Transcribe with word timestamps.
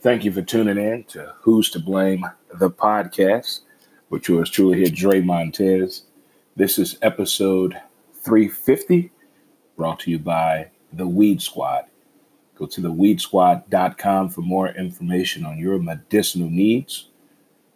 Thank 0.00 0.24
you 0.24 0.30
for 0.30 0.42
tuning 0.42 0.78
in 0.78 1.02
to 1.08 1.34
Who's 1.40 1.70
to 1.70 1.80
Blame, 1.80 2.24
the 2.54 2.70
podcast, 2.70 3.62
with 4.10 4.28
yours 4.28 4.48
truly 4.48 4.78
here, 4.78 4.90
Dre 4.94 5.20
Montez. 5.20 6.04
This 6.54 6.78
is 6.78 6.98
episode 7.02 7.76
350, 8.22 9.10
brought 9.76 9.98
to 10.00 10.12
you 10.12 10.20
by 10.20 10.70
The 10.92 11.08
Weed 11.08 11.42
Squad. 11.42 11.86
Go 12.54 12.66
to 12.66 12.80
theweedsquad.com 12.80 14.28
for 14.28 14.42
more 14.42 14.68
information 14.68 15.44
on 15.44 15.58
your 15.58 15.80
medicinal 15.80 16.48
needs, 16.48 17.08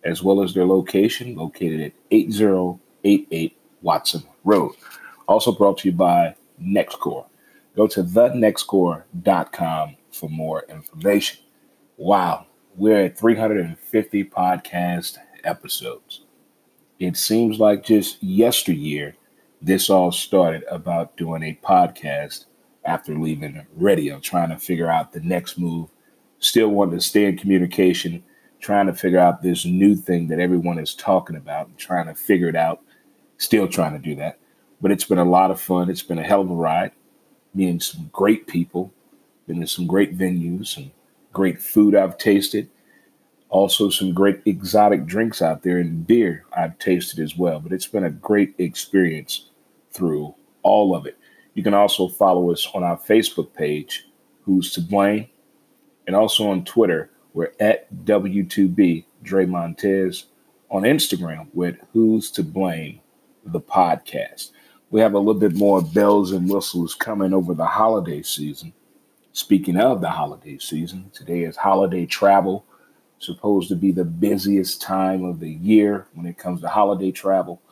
as 0.04 0.23
well 0.23 0.45
as 0.45 0.54
their 0.54 0.66
location, 0.66 1.34
located 1.34 1.80
at 1.80 1.93
8088 2.12 3.57
Watson 3.80 4.23
Road. 4.45 4.77
Also 5.27 5.50
brought 5.50 5.79
to 5.79 5.89
you 5.89 5.95
by 5.96 6.36
Nextcore. 6.62 7.27
Go 7.75 7.89
to 7.89 8.04
thenextcore.com 8.04 9.96
for 10.12 10.30
more 10.30 10.62
information. 10.68 11.41
Wow, 12.05 12.46
we're 12.75 13.05
at 13.05 13.16
350 13.16 14.25
podcast 14.25 15.18
episodes. 15.45 16.22
It 16.99 17.17
seems 17.17 17.61
like 17.61 17.85
just 17.85 18.21
yesteryear 18.21 19.14
this 19.61 19.89
all 19.89 20.11
started 20.11 20.64
about 20.68 21.17
doing 21.17 21.45
a 21.45 21.61
podcast 21.64 22.46
after 22.85 23.17
leaving 23.17 23.64
radio, 23.76 24.18
trying 24.18 24.49
to 24.49 24.59
figure 24.59 24.90
out 24.90 25.12
the 25.12 25.21
next 25.21 25.59
move, 25.59 25.90
still 26.40 26.71
wanting 26.71 26.99
to 26.99 27.04
stay 27.04 27.26
in 27.26 27.39
communication, 27.39 28.25
trying 28.59 28.89
to 28.89 28.95
figure 28.95 29.21
out 29.21 29.40
this 29.40 29.64
new 29.64 29.95
thing 29.95 30.26
that 30.26 30.40
everyone 30.40 30.81
is 30.81 30.96
talking 30.96 31.37
about, 31.37 31.68
and 31.68 31.79
trying 31.79 32.06
to 32.06 32.17
figure 32.17 32.48
it 32.48 32.56
out, 32.56 32.81
still 33.39 33.69
trying 33.69 33.92
to 33.92 34.00
do 34.00 34.17
that. 34.17 34.41
But 34.81 34.91
it's 34.91 35.05
been 35.05 35.19
a 35.19 35.25
lot 35.25 35.53
of 35.53 35.61
fun. 35.61 35.89
It's 35.89 36.03
been 36.03 36.19
a 36.19 36.25
hell 36.25 36.41
of 36.41 36.50
a 36.50 36.55
ride, 36.55 36.91
meeting 37.55 37.78
some 37.78 38.11
great 38.12 38.48
people, 38.48 38.92
been 39.47 39.61
to 39.61 39.69
some 39.69 39.87
great 39.87 40.19
venues, 40.19 40.67
some 40.67 40.91
great 41.33 41.61
food 41.61 41.95
I've 41.95 42.19
tasted. 42.19 42.69
Also, 43.48 43.91
some 43.91 44.14
great 44.14 44.41
exotic 44.47 45.05
drinks 45.05 45.43
out 45.43 45.62
there 45.62 45.79
and 45.79 46.06
beer 46.06 46.45
I've 46.56 46.79
tasted 46.79 47.20
as 47.20 47.37
well. 47.37 47.61
But 47.61 47.73
it's 47.73 47.87
been 47.87 48.05
a 48.05 48.11
great 48.11 48.55
experience 48.59 49.51
through 49.91 50.34
all 50.62 50.97
of 50.97 51.06
it. 51.06 51.19
You 51.55 51.62
can 51.62 51.75
also 51.75 52.09
follow 52.09 52.51
us 52.51 52.67
on 52.75 52.83
our 52.83 52.97
Facebook 52.97 53.53
page, 53.53 54.06
Who's 54.45 54.73
to 54.73 54.81
Blame, 54.81 55.29
and 56.06 56.17
also 56.17 56.48
on 56.48 56.65
Twitter, 56.65 57.11
we're 57.34 57.53
at 57.61 57.93
W2B 58.05 59.05
Dre 59.23 59.47
Montez. 59.47 60.27
On 60.71 60.83
Instagram, 60.84 61.49
with 61.53 61.77
Who's 61.93 62.31
to 62.33 62.43
Blame, 62.43 63.01
the 63.45 63.61
podcast. 63.61 64.53
We 64.91 65.01
have 65.01 65.12
a 65.12 65.19
little 65.19 65.41
bit 65.41 65.55
more 65.55 65.83
bells 65.83 66.33
and 66.33 66.49
whistles 66.49 66.95
coming 66.95 67.34
over 67.34 67.53
the 67.53 67.67
holiday 67.67 68.23
season. 68.23 68.73
Speaking 69.34 69.78
of 69.78 70.02
the 70.02 70.11
holiday 70.11 70.58
season, 70.58 71.11
today 71.14 71.44
is 71.44 71.56
holiday 71.56 72.05
travel, 72.05 72.66
supposed 73.19 73.70
to 73.70 73.75
be 73.75 73.91
the 73.91 74.05
busiest 74.05 74.83
time 74.83 75.25
of 75.25 75.41
the 75.41 75.48
year 75.48 76.06
when 76.12 76.27
it 76.27 76.36
comes 76.36 76.61
to 76.61 76.69
holiday 76.69 77.11
travel. 77.11 77.62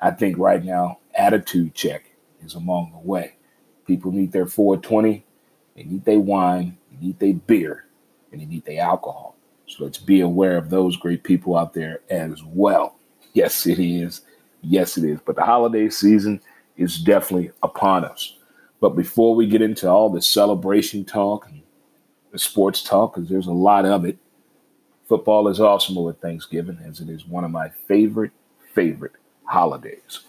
I 0.00 0.12
think 0.12 0.38
right 0.38 0.64
now, 0.64 1.00
attitude 1.14 1.74
check 1.74 2.10
is 2.42 2.54
among 2.54 2.92
the 2.92 3.06
way. 3.06 3.36
People 3.86 4.12
need 4.12 4.32
their 4.32 4.46
420, 4.46 5.26
they 5.76 5.82
need 5.84 6.06
their 6.06 6.20
wine, 6.20 6.78
they 6.90 7.06
need 7.06 7.18
their 7.18 7.34
beer, 7.34 7.84
and 8.32 8.40
they 8.40 8.46
need 8.46 8.64
their 8.64 8.82
alcohol. 8.82 9.36
So 9.66 9.84
let's 9.84 9.98
be 9.98 10.22
aware 10.22 10.56
of 10.56 10.70
those 10.70 10.96
great 10.96 11.22
people 11.22 11.54
out 11.54 11.74
there 11.74 12.00
as 12.08 12.42
well. 12.44 12.96
Yes, 13.34 13.66
it 13.66 13.78
is. 13.78 14.22
Yes, 14.62 14.96
it 14.96 15.04
is. 15.04 15.20
But 15.22 15.36
the 15.36 15.44
holiday 15.44 15.90
season 15.90 16.40
is 16.78 16.98
definitely 16.98 17.50
upon 17.62 18.06
us. 18.06 18.38
But 18.84 18.96
before 18.96 19.34
we 19.34 19.46
get 19.46 19.62
into 19.62 19.88
all 19.88 20.10
the 20.10 20.20
celebration 20.20 21.06
talk 21.06 21.48
and 21.48 21.62
the 22.32 22.38
sports 22.38 22.82
talk, 22.82 23.14
because 23.14 23.30
there's 23.30 23.46
a 23.46 23.50
lot 23.50 23.86
of 23.86 24.04
it, 24.04 24.18
football 25.08 25.48
is 25.48 25.58
awesome 25.58 25.96
over 25.96 26.12
Thanksgiving, 26.12 26.78
as 26.86 27.00
it 27.00 27.08
is 27.08 27.26
one 27.26 27.44
of 27.44 27.50
my 27.50 27.70
favorite, 27.70 28.32
favorite 28.74 29.14
holidays. 29.44 30.20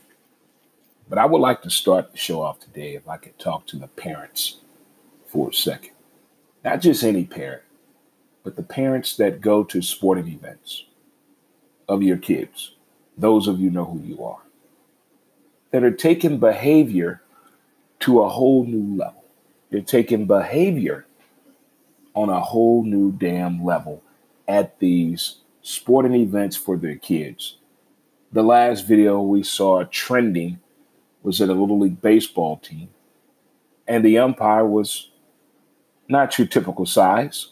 But 1.10 1.18
I 1.18 1.26
would 1.26 1.42
like 1.42 1.64
to 1.64 1.70
start 1.70 2.14
the 2.14 2.18
show 2.18 2.42
off 2.42 2.62
today 2.62 2.96
if 2.96 3.10
I 3.10 3.18
could 3.18 3.38
talk 3.38 3.68
to 3.68 3.76
the 3.76 3.90
parents 3.90 4.62
for 5.28 5.50
a 5.50 5.54
second. 5.54 5.92
Not 6.64 6.80
just 6.80 7.04
any 7.04 7.26
parent, 7.26 7.64
but 8.46 8.56
the 8.56 8.64
parents 8.64 9.18
that 9.18 9.42
go 9.42 9.66
to 9.66 9.82
sporting 9.82 10.30
events 10.30 10.86
of 11.90 12.04
your 12.04 12.16
kids. 12.16 12.74
Those 13.18 13.50
of 13.50 13.60
you 13.60 13.70
know 13.70 13.84
who 13.84 14.00
you 14.00 14.24
are. 14.24 14.44
That 15.72 15.84
are 15.84 15.92
taking 15.92 16.40
behavior 16.40 17.22
to 18.00 18.22
a 18.22 18.30
whole 18.30 18.66
new 18.66 18.98
level. 18.98 19.24
They're 19.70 19.82
taking 19.82 20.26
behavior 20.26 21.06
on 22.14 22.30
a 22.30 22.40
whole 22.40 22.84
new 22.84 23.12
damn 23.12 23.64
level 23.64 24.02
at 24.48 24.80
these 24.80 25.38
sporting 25.62 26.14
events 26.14 26.56
for 26.56 26.78
their 26.78 26.96
kids. 26.96 27.58
The 28.32 28.44
last 28.44 28.88
video 28.88 29.22
we 29.22 29.44
saw 29.44 29.84
trending 29.84 30.60
was 31.24 31.42
at 31.42 31.50
a 31.50 31.54
Little 31.54 31.80
League 31.80 32.02
baseball 32.02 32.58
team, 32.58 32.90
and 33.88 34.04
the 34.04 34.18
umpire 34.18 34.66
was 34.66 35.10
not 36.08 36.38
your 36.38 36.48
typical 36.48 36.86
size. 36.86 37.52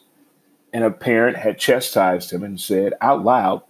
And 0.72 0.84
a 0.84 0.90
parent 0.90 1.38
had 1.38 1.60
chastised 1.60 2.32
him 2.34 2.44
and 2.44 2.60
said 2.60 2.94
out 3.00 3.24
loud 3.24 3.62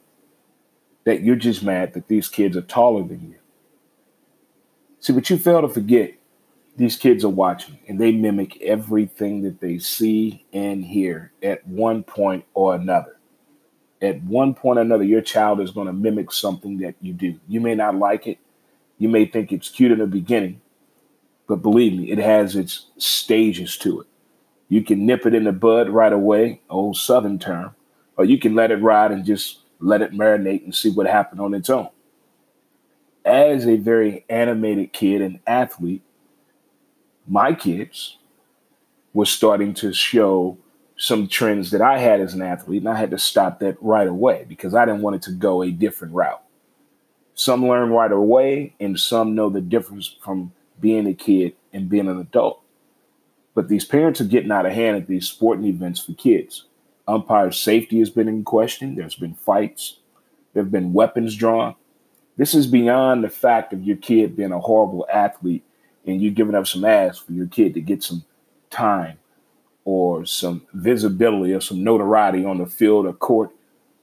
that 1.03 1.21
you're 1.21 1.35
just 1.35 1.61
mad 1.61 1.93
that 1.93 2.07
these 2.07 2.29
kids 2.29 2.55
are 2.55 2.61
taller 2.61 3.03
than 3.03 3.29
you. 3.29 3.35
See, 4.99 5.11
but 5.11 5.29
you 5.29 5.37
fail 5.37 5.61
to 5.61 5.67
forget 5.67 6.13
these 6.75 6.95
kids 6.95 7.23
are 7.23 7.29
watching 7.29 7.77
and 7.87 7.99
they 7.99 8.11
mimic 8.11 8.61
everything 8.61 9.43
that 9.43 9.59
they 9.61 9.77
see 9.77 10.45
and 10.53 10.83
hear 10.83 11.31
at 11.41 11.65
one 11.67 12.03
point 12.03 12.45
or 12.53 12.75
another. 12.75 13.17
At 14.01 14.21
one 14.23 14.53
point 14.53 14.79
or 14.79 14.81
another, 14.81 15.03
your 15.03 15.21
child 15.21 15.61
is 15.61 15.71
going 15.71 15.87
to 15.87 15.93
mimic 15.93 16.31
something 16.31 16.77
that 16.79 16.95
you 16.99 17.13
do. 17.13 17.39
You 17.47 17.61
may 17.61 17.75
not 17.75 17.95
like 17.95 18.27
it, 18.27 18.39
you 18.97 19.07
may 19.07 19.25
think 19.25 19.51
it's 19.51 19.69
cute 19.69 19.91
in 19.91 19.99
the 19.99 20.07
beginning, 20.07 20.61
but 21.47 21.57
believe 21.57 21.93
me, 21.93 22.11
it 22.11 22.17
has 22.17 22.55
its 22.55 22.87
stages 22.97 23.77
to 23.77 24.01
it. 24.01 24.07
You 24.67 24.83
can 24.83 25.05
nip 25.05 25.25
it 25.25 25.35
in 25.35 25.43
the 25.43 25.51
bud 25.51 25.89
right 25.89 26.11
away, 26.11 26.61
old 26.69 26.97
Southern 26.97 27.37
term, 27.37 27.75
or 28.17 28.25
you 28.25 28.39
can 28.39 28.55
let 28.55 28.71
it 28.71 28.77
ride 28.77 29.11
and 29.11 29.23
just 29.23 29.59
let 29.79 30.01
it 30.01 30.13
marinate 30.13 30.63
and 30.63 30.73
see 30.73 30.89
what 30.89 31.05
happened 31.05 31.41
on 31.41 31.53
its 31.53 31.69
own. 31.69 31.89
As 33.23 33.67
a 33.67 33.77
very 33.77 34.25
animated 34.29 34.91
kid 34.91 35.21
and 35.21 35.39
athlete, 35.45 36.01
my 37.27 37.53
kids 37.53 38.17
were 39.13 39.25
starting 39.25 39.73
to 39.75 39.93
show 39.93 40.57
some 40.95 41.27
trends 41.27 41.71
that 41.71 41.81
I 41.81 41.97
had 41.97 42.21
as 42.21 42.33
an 42.33 42.41
athlete, 42.41 42.81
and 42.81 42.89
I 42.89 42.95
had 42.95 43.11
to 43.11 43.17
stop 43.17 43.59
that 43.59 43.77
right 43.81 44.07
away 44.07 44.45
because 44.47 44.73
I 44.73 44.85
didn't 44.85 45.01
want 45.01 45.17
it 45.17 45.21
to 45.23 45.31
go 45.31 45.61
a 45.61 45.71
different 45.71 46.13
route. 46.13 46.41
Some 47.35 47.67
learn 47.67 47.89
right 47.89 48.11
away, 48.11 48.75
and 48.79 48.99
some 48.99 49.35
know 49.35 49.49
the 49.49 49.61
difference 49.61 50.15
from 50.21 50.53
being 50.79 51.07
a 51.07 51.13
kid 51.13 51.55
and 51.71 51.89
being 51.89 52.07
an 52.07 52.19
adult. 52.19 52.61
But 53.55 53.69
these 53.69 53.85
parents 53.85 54.21
are 54.21 54.25
getting 54.25 54.51
out 54.51 54.65
of 54.65 54.73
hand 54.73 54.97
at 54.97 55.07
these 55.07 55.27
sporting 55.27 55.65
events 55.65 55.99
for 55.99 56.13
kids. 56.13 56.65
Umpire 57.07 57.51
safety 57.51 57.99
has 57.99 58.09
been 58.09 58.27
in 58.27 58.43
question. 58.43 58.95
There's 58.95 59.15
been 59.15 59.35
fights. 59.35 59.97
There 60.53 60.63
have 60.63 60.71
been 60.71 60.93
weapons 60.93 61.35
drawn. 61.35 61.75
This 62.37 62.53
is 62.53 62.65
beyond 62.65 63.23
the 63.23 63.29
fact 63.29 63.73
of 63.73 63.83
your 63.83 63.97
kid 63.97 64.35
being 64.35 64.51
a 64.51 64.59
horrible 64.59 65.05
athlete 65.11 65.63
and 66.05 66.21
you're 66.21 66.31
giving 66.33 66.55
up 66.55 66.67
some 66.67 66.85
ass 66.85 67.17
for 67.17 67.31
your 67.31 67.47
kid 67.47 67.73
to 67.73 67.81
get 67.81 68.03
some 68.03 68.23
time 68.69 69.17
or 69.85 70.25
some 70.25 70.65
visibility 70.73 71.53
or 71.53 71.61
some 71.61 71.83
notoriety 71.83 72.45
on 72.45 72.57
the 72.57 72.65
field 72.65 73.05
or 73.05 73.13
court 73.13 73.51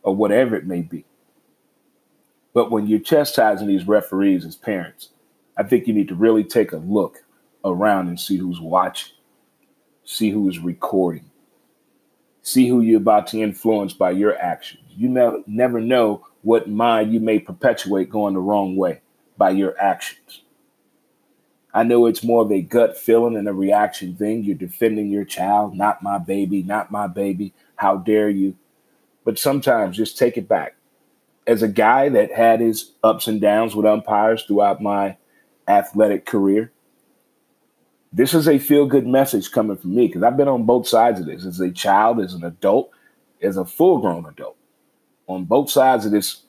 or 0.02 0.14
whatever 0.14 0.56
it 0.56 0.66
may 0.66 0.82
be. 0.82 1.04
But 2.52 2.70
when 2.70 2.86
you're 2.86 3.00
chastising 3.00 3.68
these 3.68 3.86
referees 3.86 4.44
as 4.44 4.56
parents, 4.56 5.10
I 5.56 5.62
think 5.62 5.86
you 5.86 5.94
need 5.94 6.08
to 6.08 6.14
really 6.14 6.44
take 6.44 6.72
a 6.72 6.78
look 6.78 7.24
around 7.64 8.08
and 8.08 8.18
see 8.18 8.36
who's 8.36 8.60
watching, 8.60 9.12
see 10.04 10.30
who 10.30 10.48
is 10.48 10.58
recording, 10.58 11.30
see 12.42 12.68
who 12.68 12.80
you're 12.80 13.00
about 13.00 13.26
to 13.28 13.40
influence 13.40 13.92
by 13.92 14.10
your 14.10 14.36
actions. 14.38 14.82
You 14.88 15.08
never, 15.08 15.38
never 15.46 15.80
know 15.80 16.26
what 16.42 16.68
mind 16.68 17.12
you 17.12 17.20
may 17.20 17.38
perpetuate 17.38 18.10
going 18.10 18.34
the 18.34 18.40
wrong 18.40 18.76
way 18.76 19.02
by 19.36 19.50
your 19.50 19.78
actions. 19.80 20.42
I 21.72 21.84
know 21.84 22.06
it's 22.06 22.24
more 22.24 22.42
of 22.42 22.50
a 22.50 22.62
gut 22.62 22.98
feeling 22.98 23.36
and 23.36 23.48
a 23.48 23.52
reaction 23.52 24.16
thing. 24.16 24.42
You're 24.42 24.56
defending 24.56 25.08
your 25.08 25.24
child, 25.24 25.76
not 25.76 26.02
my 26.02 26.18
baby, 26.18 26.62
not 26.62 26.90
my 26.90 27.06
baby. 27.06 27.54
How 27.76 27.96
dare 27.96 28.28
you? 28.28 28.56
But 29.24 29.38
sometimes 29.38 29.96
just 29.96 30.18
take 30.18 30.36
it 30.36 30.48
back 30.48 30.74
as 31.50 31.62
a 31.62 31.68
guy 31.68 32.08
that 32.08 32.32
had 32.32 32.60
his 32.60 32.92
ups 33.02 33.26
and 33.26 33.40
downs 33.40 33.74
with 33.74 33.84
umpires 33.84 34.44
throughout 34.44 34.80
my 34.80 35.16
athletic 35.66 36.24
career, 36.24 36.70
this 38.12 38.34
is 38.34 38.48
a 38.48 38.58
feel 38.58 38.86
good 38.86 39.06
message 39.06 39.50
coming 39.50 39.76
from 39.76 39.94
me 39.94 40.06
because 40.06 40.22
I've 40.22 40.36
been 40.36 40.48
on 40.48 40.64
both 40.64 40.86
sides 40.86 41.18
of 41.18 41.26
this 41.26 41.44
as 41.44 41.58
a 41.60 41.70
child, 41.70 42.20
as 42.20 42.34
an 42.34 42.44
adult, 42.44 42.90
as 43.42 43.56
a 43.56 43.64
full 43.64 43.98
grown 43.98 44.26
adult, 44.26 44.56
on 45.26 45.44
both 45.44 45.70
sides 45.70 46.06
of 46.06 46.12
this 46.12 46.42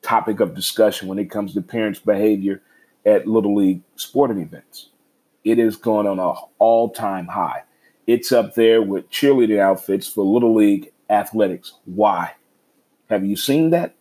topic 0.00 0.40
of 0.40 0.54
discussion 0.54 1.08
when 1.08 1.18
it 1.18 1.30
comes 1.30 1.52
to 1.52 1.60
parents' 1.60 1.98
behavior 1.98 2.62
at 3.06 3.26
Little 3.26 3.54
League 3.54 3.82
sporting 3.96 4.40
events. 4.40 4.88
It 5.44 5.58
is 5.58 5.76
going 5.76 6.06
on 6.06 6.18
an 6.18 6.34
all 6.58 6.90
time 6.90 7.26
high. 7.26 7.62
It's 8.06 8.32
up 8.32 8.54
there 8.54 8.82
with 8.82 9.10
cheerleading 9.10 9.60
outfits 9.60 10.06
for 10.06 10.24
Little 10.24 10.54
League 10.54 10.92
athletics. 11.10 11.74
Why? 11.84 12.32
Have 13.08 13.24
you 13.24 13.36
seen 13.36 13.70
that? 13.70 13.94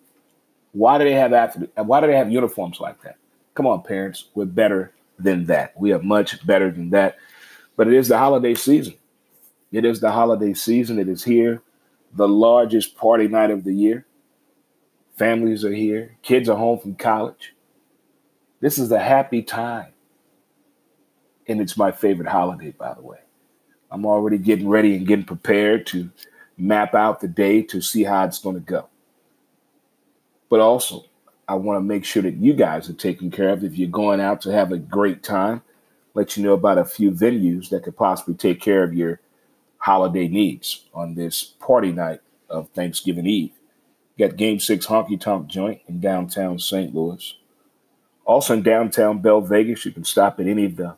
Why 0.72 0.98
do 0.98 1.04
they 1.04 1.14
have 1.14 1.34
athlete? 1.34 1.72
Why 1.76 2.02
do 2.02 2.08
they 2.08 2.16
have 2.16 2.32
uniforms 2.32 2.80
like 2.80 3.02
that? 3.04 3.18
Come 3.56 3.66
on, 3.66 3.82
parents, 3.82 4.26
we're 4.36 4.46
better 4.46 4.94
than 5.18 5.46
that. 5.46 5.74
We 5.80 5.92
are 5.94 6.02
much 6.02 6.46
better 6.46 6.70
than 6.70 6.92
that. 6.92 7.18
But 7.76 7.88
it 7.88 7.94
is 7.94 8.08
the 8.08 8.18
holiday 8.18 8.54
season. 8.54 8.94
It 9.72 9.86
is 9.86 10.00
the 10.00 10.12
holiday 10.12 10.54
season. 10.54 11.00
It 11.00 11.10
is 11.10 11.24
here, 11.24 11.62
the 12.14 12.28
largest 12.28 12.96
party 12.96 13.28
night 13.28 13.52
of 13.52 13.64
the 13.64 13.74
year. 13.74 14.06
Families 15.18 15.66
are 15.66 15.74
here. 15.74 16.18
Kids 16.22 16.48
are 16.48 16.58
home 16.58 16.80
from 16.80 16.96
college. 16.96 17.56
This 18.60 18.78
is 18.78 18.92
a 18.92 19.00
happy 19.00 19.44
time. 19.44 19.94
And 21.48 21.62
it's 21.62 21.78
my 21.78 21.92
favorite 21.92 22.28
holiday, 22.28 22.72
by 22.72 22.94
the 22.94 23.02
way. 23.02 23.20
I'm 23.90 24.06
already 24.06 24.38
getting 24.38 24.68
ready 24.68 24.96
and 24.96 25.08
getting 25.08 25.26
prepared 25.26 25.86
to 25.88 26.10
map 26.58 26.94
out 26.94 27.22
the 27.22 27.28
day 27.28 27.62
to 27.64 27.82
see 27.82 28.04
how 28.04 28.26
it's 28.26 28.40
going 28.40 28.56
to 28.56 28.62
go. 28.62 28.90
But 30.50 30.60
also, 30.60 31.06
I 31.48 31.56
want 31.56 31.78
to 31.78 31.84
make 31.84 32.04
sure 32.04 32.24
that 32.24 32.36
you 32.36 32.54
guys 32.54 32.90
are 32.90 32.94
taken 32.94 33.32
care 33.32 33.50
of. 33.50 33.64
If 33.64 33.78
you're 33.78 33.90
going 33.90 34.20
out 34.20 34.42
to 34.42 34.52
have 34.52 34.72
a 34.72 34.78
great 34.78 35.24
time, 35.24 35.62
let 36.14 36.36
you 36.36 36.44
know 36.44 36.54
about 36.54 36.80
a 36.80 36.86
few 36.86 37.12
venues 37.12 37.70
that 37.70 37.84
could 37.84 37.96
possibly 37.96 38.34
take 38.34 38.60
care 38.60 38.84
of 38.84 38.94
your 38.94 39.22
holiday 39.78 40.28
needs 40.28 40.86
on 40.94 41.16
this 41.16 41.44
party 41.44 41.92
night 41.92 42.20
of 42.50 42.70
Thanksgiving 42.70 43.28
Eve. 43.28 43.54
You 44.16 44.28
got 44.28 44.38
Game 44.38 44.60
6 44.60 44.86
Honky 44.88 45.20
Tonk 45.20 45.48
Joint 45.48 45.82
in 45.88 46.00
downtown 46.02 46.60
St. 46.60 46.94
Louis. 46.94 47.38
Also 48.28 48.54
in 48.54 48.62
downtown 48.62 49.20
Belle 49.20 49.40
Vegas, 49.40 49.86
you 49.86 49.92
can 49.92 50.04
stop 50.04 50.40
at 50.40 50.48
any 50.48 50.66
of 50.66 50.76
the 50.76 50.96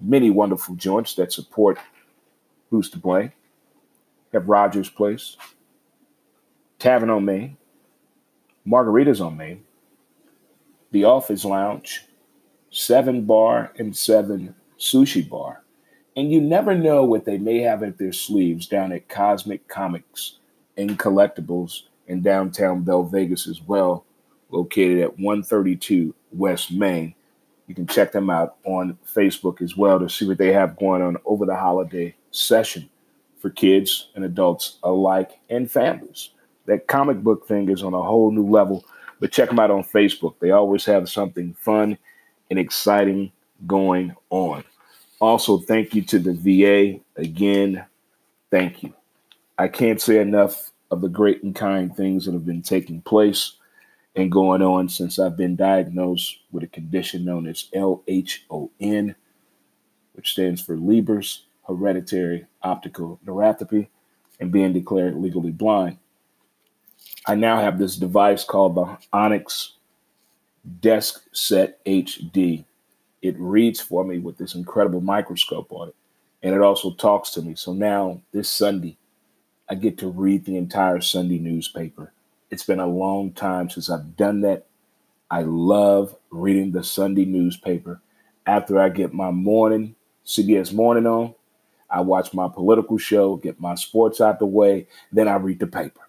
many 0.00 0.30
wonderful 0.30 0.76
joints 0.76 1.14
that 1.14 1.32
support 1.32 1.76
Who's 2.70 2.88
to 2.90 2.98
Blame. 2.98 3.32
Have 4.32 4.48
Rogers 4.48 4.88
Place, 4.88 5.36
Tavern 6.78 7.10
on 7.10 7.24
Main, 7.24 7.56
Margaritas 8.64 9.20
on 9.20 9.36
Main, 9.36 9.64
The 10.92 11.02
Office 11.02 11.44
Lounge, 11.44 12.04
Seven 12.70 13.24
Bar 13.24 13.72
and 13.76 13.96
Seven 13.96 14.54
Sushi 14.78 15.28
Bar. 15.28 15.64
And 16.14 16.30
you 16.30 16.40
never 16.40 16.76
know 16.76 17.04
what 17.04 17.24
they 17.24 17.38
may 17.38 17.58
have 17.58 17.82
at 17.82 17.98
their 17.98 18.12
sleeves 18.12 18.68
down 18.68 18.92
at 18.92 19.08
Cosmic 19.08 19.66
Comics 19.66 20.38
and 20.76 20.96
Collectibles 20.96 21.82
in 22.06 22.22
downtown 22.22 22.82
Belle 22.84 23.02
Vegas 23.02 23.48
as 23.48 23.60
well, 23.60 24.04
located 24.50 25.00
at 25.00 25.18
132 25.18 26.14
West 26.32 26.72
Main. 26.72 27.14
You 27.66 27.74
can 27.74 27.86
check 27.86 28.12
them 28.12 28.30
out 28.30 28.56
on 28.64 28.98
Facebook 29.14 29.62
as 29.62 29.76
well 29.76 30.00
to 30.00 30.08
see 30.08 30.26
what 30.26 30.38
they 30.38 30.52
have 30.52 30.78
going 30.78 31.02
on 31.02 31.16
over 31.24 31.46
the 31.46 31.54
holiday 31.54 32.14
session 32.30 32.88
for 33.38 33.50
kids 33.50 34.08
and 34.14 34.24
adults 34.24 34.78
alike 34.82 35.38
and 35.48 35.70
families. 35.70 36.30
That 36.66 36.88
comic 36.88 37.22
book 37.22 37.46
thing 37.46 37.68
is 37.68 37.82
on 37.82 37.94
a 37.94 38.02
whole 38.02 38.30
new 38.30 38.48
level, 38.48 38.84
but 39.18 39.32
check 39.32 39.48
them 39.48 39.58
out 39.58 39.70
on 39.70 39.84
Facebook. 39.84 40.34
They 40.40 40.50
always 40.50 40.84
have 40.84 41.08
something 41.08 41.54
fun 41.54 41.96
and 42.50 42.58
exciting 42.58 43.32
going 43.66 44.14
on. 44.30 44.64
Also, 45.20 45.58
thank 45.58 45.94
you 45.94 46.02
to 46.02 46.18
the 46.18 46.32
VA. 46.32 47.00
Again, 47.16 47.84
thank 48.50 48.82
you. 48.82 48.92
I 49.58 49.68
can't 49.68 50.00
say 50.00 50.18
enough 50.18 50.70
of 50.90 51.02
the 51.02 51.08
great 51.08 51.42
and 51.42 51.54
kind 51.54 51.94
things 51.94 52.24
that 52.24 52.32
have 52.32 52.46
been 52.46 52.62
taking 52.62 53.00
place 53.02 53.52
and 54.16 54.30
going 54.30 54.62
on 54.62 54.88
since 54.88 55.18
I've 55.18 55.36
been 55.36 55.56
diagnosed 55.56 56.38
with 56.50 56.64
a 56.64 56.68
condition 56.68 57.24
known 57.24 57.46
as 57.46 57.68
LHON, 57.74 59.14
which 60.12 60.32
stands 60.32 60.60
for 60.60 60.76
Leber's 60.76 61.44
hereditary 61.66 62.46
optical 62.62 63.20
neuropathy 63.24 63.88
and 64.40 64.50
being 64.50 64.72
declared 64.72 65.14
legally 65.14 65.52
blind. 65.52 65.98
I 67.26 67.34
now 67.34 67.60
have 67.60 67.78
this 67.78 67.96
device 67.96 68.44
called 68.44 68.74
the 68.74 68.98
Onyx 69.12 69.74
Desk 70.80 71.22
Set 71.32 71.84
HD. 71.84 72.64
It 73.22 73.36
reads 73.38 73.80
for 73.80 74.04
me 74.04 74.18
with 74.18 74.38
this 74.38 74.54
incredible 74.54 75.00
microscope 75.00 75.70
on 75.70 75.88
it, 75.88 75.94
and 76.42 76.54
it 76.54 76.62
also 76.62 76.92
talks 76.94 77.30
to 77.30 77.42
me. 77.42 77.54
So 77.54 77.72
now, 77.72 78.20
this 78.32 78.48
Sunday, 78.48 78.96
I 79.68 79.74
get 79.74 79.98
to 79.98 80.08
read 80.08 80.44
the 80.44 80.56
entire 80.56 81.00
Sunday 81.00 81.38
newspaper. 81.38 82.12
It's 82.50 82.64
been 82.64 82.80
a 82.80 82.86
long 82.86 83.32
time 83.32 83.70
since 83.70 83.88
I've 83.90 84.16
done 84.16 84.40
that. 84.42 84.66
I 85.30 85.42
love 85.42 86.16
reading 86.30 86.72
the 86.72 86.82
Sunday 86.82 87.24
newspaper. 87.24 88.00
After 88.46 88.80
I 88.80 88.88
get 88.88 89.14
my 89.14 89.30
morning 89.30 89.94
CBS 90.26 90.72
Morning 90.72 91.06
on, 91.06 91.34
I 91.90 92.00
watch 92.00 92.34
my 92.34 92.48
political 92.48 92.98
show, 92.98 93.36
get 93.36 93.60
my 93.60 93.74
sports 93.74 94.20
out 94.20 94.38
the 94.38 94.46
way, 94.46 94.88
then 95.12 95.28
I 95.28 95.36
read 95.36 95.60
the 95.60 95.66
paper. 95.66 96.00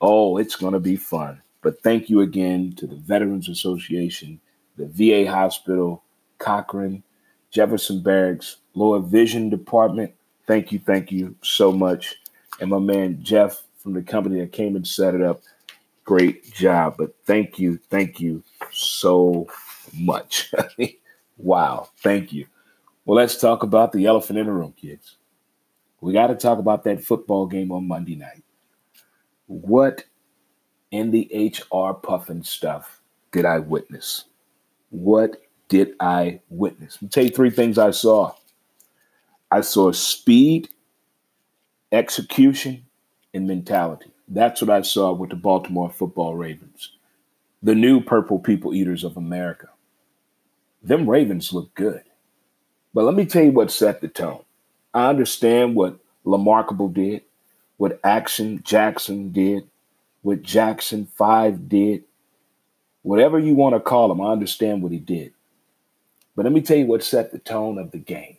Oh, 0.00 0.36
it's 0.38 0.56
going 0.56 0.72
to 0.72 0.80
be 0.80 0.96
fun. 0.96 1.42
But 1.62 1.82
thank 1.82 2.10
you 2.10 2.20
again 2.20 2.74
to 2.76 2.86
the 2.86 2.96
Veterans 2.96 3.48
Association, 3.48 4.40
the 4.76 4.86
VA 4.86 5.30
Hospital, 5.30 6.02
Cochran, 6.38 7.02
Jefferson 7.50 8.02
Barracks, 8.02 8.56
Lower 8.74 9.00
Vision 9.00 9.48
Department. 9.48 10.12
Thank 10.46 10.72
you, 10.72 10.78
thank 10.78 11.10
you 11.10 11.36
so 11.42 11.72
much. 11.72 12.16
And 12.60 12.70
my 12.70 12.78
man 12.78 13.22
Jeff 13.22 13.62
from 13.78 13.94
the 13.94 14.02
company 14.02 14.40
that 14.40 14.52
came 14.52 14.76
and 14.76 14.86
set 14.86 15.14
it 15.14 15.22
up. 15.22 15.42
Great 16.04 16.52
job. 16.52 16.96
But 16.98 17.14
thank 17.24 17.58
you, 17.58 17.78
thank 17.90 18.20
you 18.20 18.42
so 18.70 19.46
much. 19.94 20.52
wow, 21.36 21.88
thank 21.98 22.32
you. 22.32 22.46
Well, 23.04 23.16
let's 23.16 23.38
talk 23.38 23.62
about 23.62 23.92
the 23.92 24.06
elephant 24.06 24.38
in 24.38 24.46
the 24.46 24.52
room, 24.52 24.74
kids. 24.76 25.16
We 26.00 26.12
got 26.12 26.28
to 26.28 26.34
talk 26.34 26.58
about 26.58 26.84
that 26.84 27.02
football 27.02 27.46
game 27.46 27.72
on 27.72 27.88
Monday 27.88 28.16
night. 28.16 28.42
What 29.46 30.04
in 30.90 31.10
the 31.10 31.28
HR 31.34 31.94
Pufnstuf 31.94 32.84
did 33.32 33.44
I 33.44 33.58
witness? 33.58 34.24
What 34.90 35.42
did 35.68 35.94
I 36.00 36.40
witness? 36.48 36.98
I'll 37.02 37.08
tell 37.08 37.24
you 37.24 37.30
three 37.30 37.50
things 37.50 37.78
I 37.78 37.90
saw. 37.90 38.32
I 39.50 39.60
saw 39.60 39.92
speed, 39.92 40.68
execution, 41.92 42.86
and 43.32 43.46
mentality. 43.46 44.13
That's 44.28 44.60
what 44.60 44.70
I 44.70 44.82
saw 44.82 45.12
with 45.12 45.30
the 45.30 45.36
Baltimore 45.36 45.90
football 45.90 46.34
Ravens, 46.34 46.92
the 47.62 47.74
new 47.74 48.00
purple 48.00 48.38
people 48.38 48.74
eaters 48.74 49.04
of 49.04 49.16
America. 49.16 49.68
Them 50.82 51.08
Ravens 51.08 51.52
look 51.52 51.74
good. 51.74 52.02
But 52.92 53.04
let 53.04 53.14
me 53.14 53.26
tell 53.26 53.44
you 53.44 53.52
what 53.52 53.70
set 53.70 54.00
the 54.00 54.08
tone. 54.08 54.44
I 54.92 55.08
understand 55.08 55.74
what 55.74 55.98
Lamarkable 56.24 56.92
did, 56.92 57.22
what 57.76 58.00
Action 58.04 58.62
Jackson 58.64 59.32
did, 59.32 59.68
what 60.22 60.42
Jackson 60.42 61.06
5 61.06 61.68
did. 61.68 62.04
Whatever 63.02 63.38
you 63.38 63.54
want 63.54 63.74
to 63.74 63.80
call 63.80 64.10
him, 64.10 64.20
I 64.20 64.32
understand 64.32 64.82
what 64.82 64.92
he 64.92 64.98
did. 64.98 65.32
But 66.36 66.44
let 66.44 66.52
me 66.52 66.62
tell 66.62 66.78
you 66.78 66.86
what 66.86 67.04
set 67.04 67.32
the 67.32 67.38
tone 67.38 67.78
of 67.78 67.90
the 67.90 67.98
game. 67.98 68.38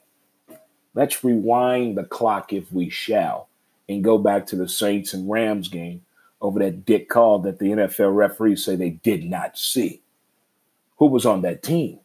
Let's 0.94 1.24
rewind 1.24 1.98
the 1.98 2.04
clock, 2.04 2.54
if 2.54 2.72
we 2.72 2.90
shall, 2.90 3.50
and 3.88 4.04
go 4.04 4.18
back 4.18 4.48
to 4.48 4.56
the 4.56 4.68
Saints 4.68 5.14
and 5.14 5.30
Rams 5.30 5.68
game 5.68 6.02
over 6.42 6.60
that 6.60 6.86
dick 6.86 7.10
call 7.10 7.40
that 7.40 7.60
the 7.60 7.68
NFL 7.68 8.16
referees 8.16 8.64
say 8.64 8.76
they 8.76 8.92
did 8.92 9.24
not 9.24 9.58
see. 9.58 10.02
Who 10.98 11.08
was 11.08 11.26
on 11.26 11.42
that 11.42 11.64
team? 11.64 12.00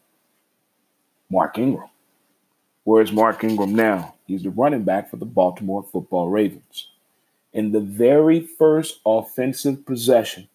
Mark 1.29 1.57
Ingram. 1.57 1.89
Where's 2.83 3.11
Mark 3.11 3.43
Ingram 3.43 3.75
now? 3.75 4.15
He's 4.25 4.43
the 4.43 4.49
running 4.49 4.83
back 4.83 5.09
for 5.09 5.17
the 5.17 5.25
Baltimore 5.25 5.83
football 5.83 6.29
Ravens. 6.29 6.89
In 7.53 7.71
the 7.71 7.79
very 7.79 8.39
first 8.39 8.99
offensive 9.05 9.85
possession 9.85 10.47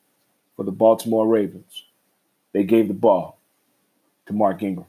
for 0.57 0.65
the 0.65 0.73
Baltimore 0.73 1.27
Ravens, 1.27 1.85
they 2.53 2.65
gave 2.65 2.89
the 2.89 2.95
ball 2.95 3.39
to 4.27 4.33
Mark 4.33 4.63
Ingram. 4.63 4.87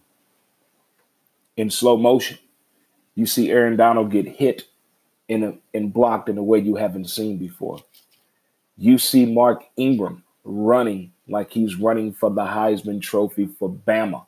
In 1.56 1.70
slow 1.70 1.98
motion, 1.98 2.38
you 3.16 3.26
see 3.26 3.52
Aaron 3.52 3.76
Donald 3.76 4.12
get 4.12 4.28
hit 4.28 4.68
in 5.28 5.44
a, 5.44 5.54
and 5.74 5.94
blocked 5.94 6.30
in 6.30 6.38
a 6.38 6.44
way 6.44 6.60
you 6.60 6.76
haven't 6.76 7.10
seen 7.10 7.38
before. 7.38 7.80
You 8.78 8.98
see 8.98 9.26
Mark 9.26 9.66
Ingram 9.76 10.24
running 10.44 11.12
like 11.28 11.52
he's 11.52 11.76
running 11.76 12.14
for 12.14 12.30
the 12.30 12.46
Heisman 12.46 13.02
Trophy 13.02 13.48
for 13.48 13.70
Bama 13.70 14.26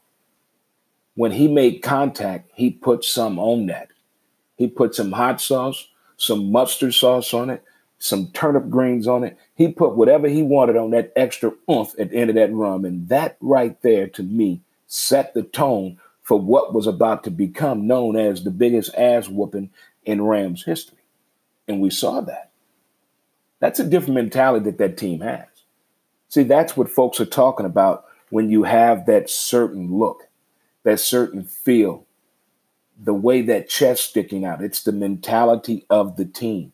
when 1.20 1.34
he 1.34 1.50
made 1.50 1.82
contact, 1.82 2.50
he 2.54 2.70
put 2.70 3.04
some 3.04 3.40
on 3.40 3.66
that. 3.66 3.90
He 4.56 4.68
put 4.68 4.96
some 4.96 5.12
hot 5.12 5.42
sauce, 5.42 5.90
some 6.16 6.50
mustard 6.50 6.94
sauce 6.94 7.34
on 7.34 7.50
it, 7.50 7.62
some 7.98 8.28
turnip 8.32 8.70
greens 8.70 9.06
on 9.06 9.26
it. 9.26 9.38
He 9.56 9.68
put 9.68 9.98
whatever 9.98 10.30
he 10.30 10.44
wanted 10.44 10.78
on 10.78 10.92
that 10.92 11.12
extra 11.18 11.52
oomph 11.70 11.94
at 12.00 12.12
the 12.12 12.16
end 12.16 12.30
of 12.30 12.38
that 12.38 12.54
rum. 12.54 12.86
And 12.86 13.10
that 13.10 13.36
right 13.42 13.82
there 13.82 14.08
to 14.08 14.24
me 14.24 14.62
set 14.88 15.34
the 15.34 15.44
tone 15.44 16.00
for 16.22 16.40
what 16.40 16.74
was 16.74 16.88
about 16.88 17.26
to 17.26 17.32
become 17.32 17.86
known 17.86 18.16
as 18.16 18.46
the 18.46 18.50
biggest 18.50 18.96
ass 18.96 19.28
whooping 19.28 19.70
in 20.04 20.22
Rams 20.22 20.64
history. 20.64 20.98
And 21.68 21.82
we 21.82 21.90
saw 21.90 22.22
that. 22.22 22.52
That's 23.60 23.80
a 23.80 23.84
different 23.84 24.16
mentality 24.16 24.66
that 24.66 24.78
that 24.78 24.98
team 24.98 25.22
has. 25.22 25.46
See, 26.30 26.44
that's 26.44 26.78
what 26.78 26.90
folks 26.90 27.20
are 27.20 27.26
talking 27.26 27.66
about 27.66 28.06
when 28.30 28.50
you 28.50 28.64
have 28.64 29.06
that 29.08 29.30
certain 29.30 29.98
look 29.98 30.30
that 30.84 31.00
certain 31.00 31.44
feel, 31.44 32.06
the 32.98 33.14
way 33.14 33.42
that 33.42 33.70
chest 33.70 34.10
sticking 34.10 34.46
out. 34.46 34.64
It's 34.64 34.84
the 34.84 34.92
mentality 34.92 35.86
of 35.90 36.18
the 36.18 36.26
team. 36.26 36.74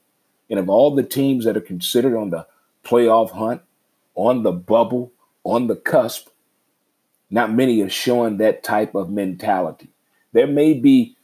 And 0.49 0.59
of 0.59 0.69
all 0.69 0.93
the 0.93 1.03
teams 1.03 1.45
that 1.45 1.57
are 1.57 1.61
considered 1.61 2.15
on 2.15 2.29
the 2.29 2.47
playoff 2.83 3.31
hunt, 3.31 3.61
on 4.13 4.43
the 4.43 4.51
bubble, 4.51 5.11
on 5.43 5.67
the 5.67 5.75
cusp, 5.75 6.29
not 7.29 7.51
many 7.51 7.81
are 7.81 7.89
showing 7.89 8.37
that 8.37 8.63
type 8.63 8.95
of 8.95 9.09
mentality. 9.09 9.89
There 10.31 10.47
may 10.47 10.73
be 10.73 11.17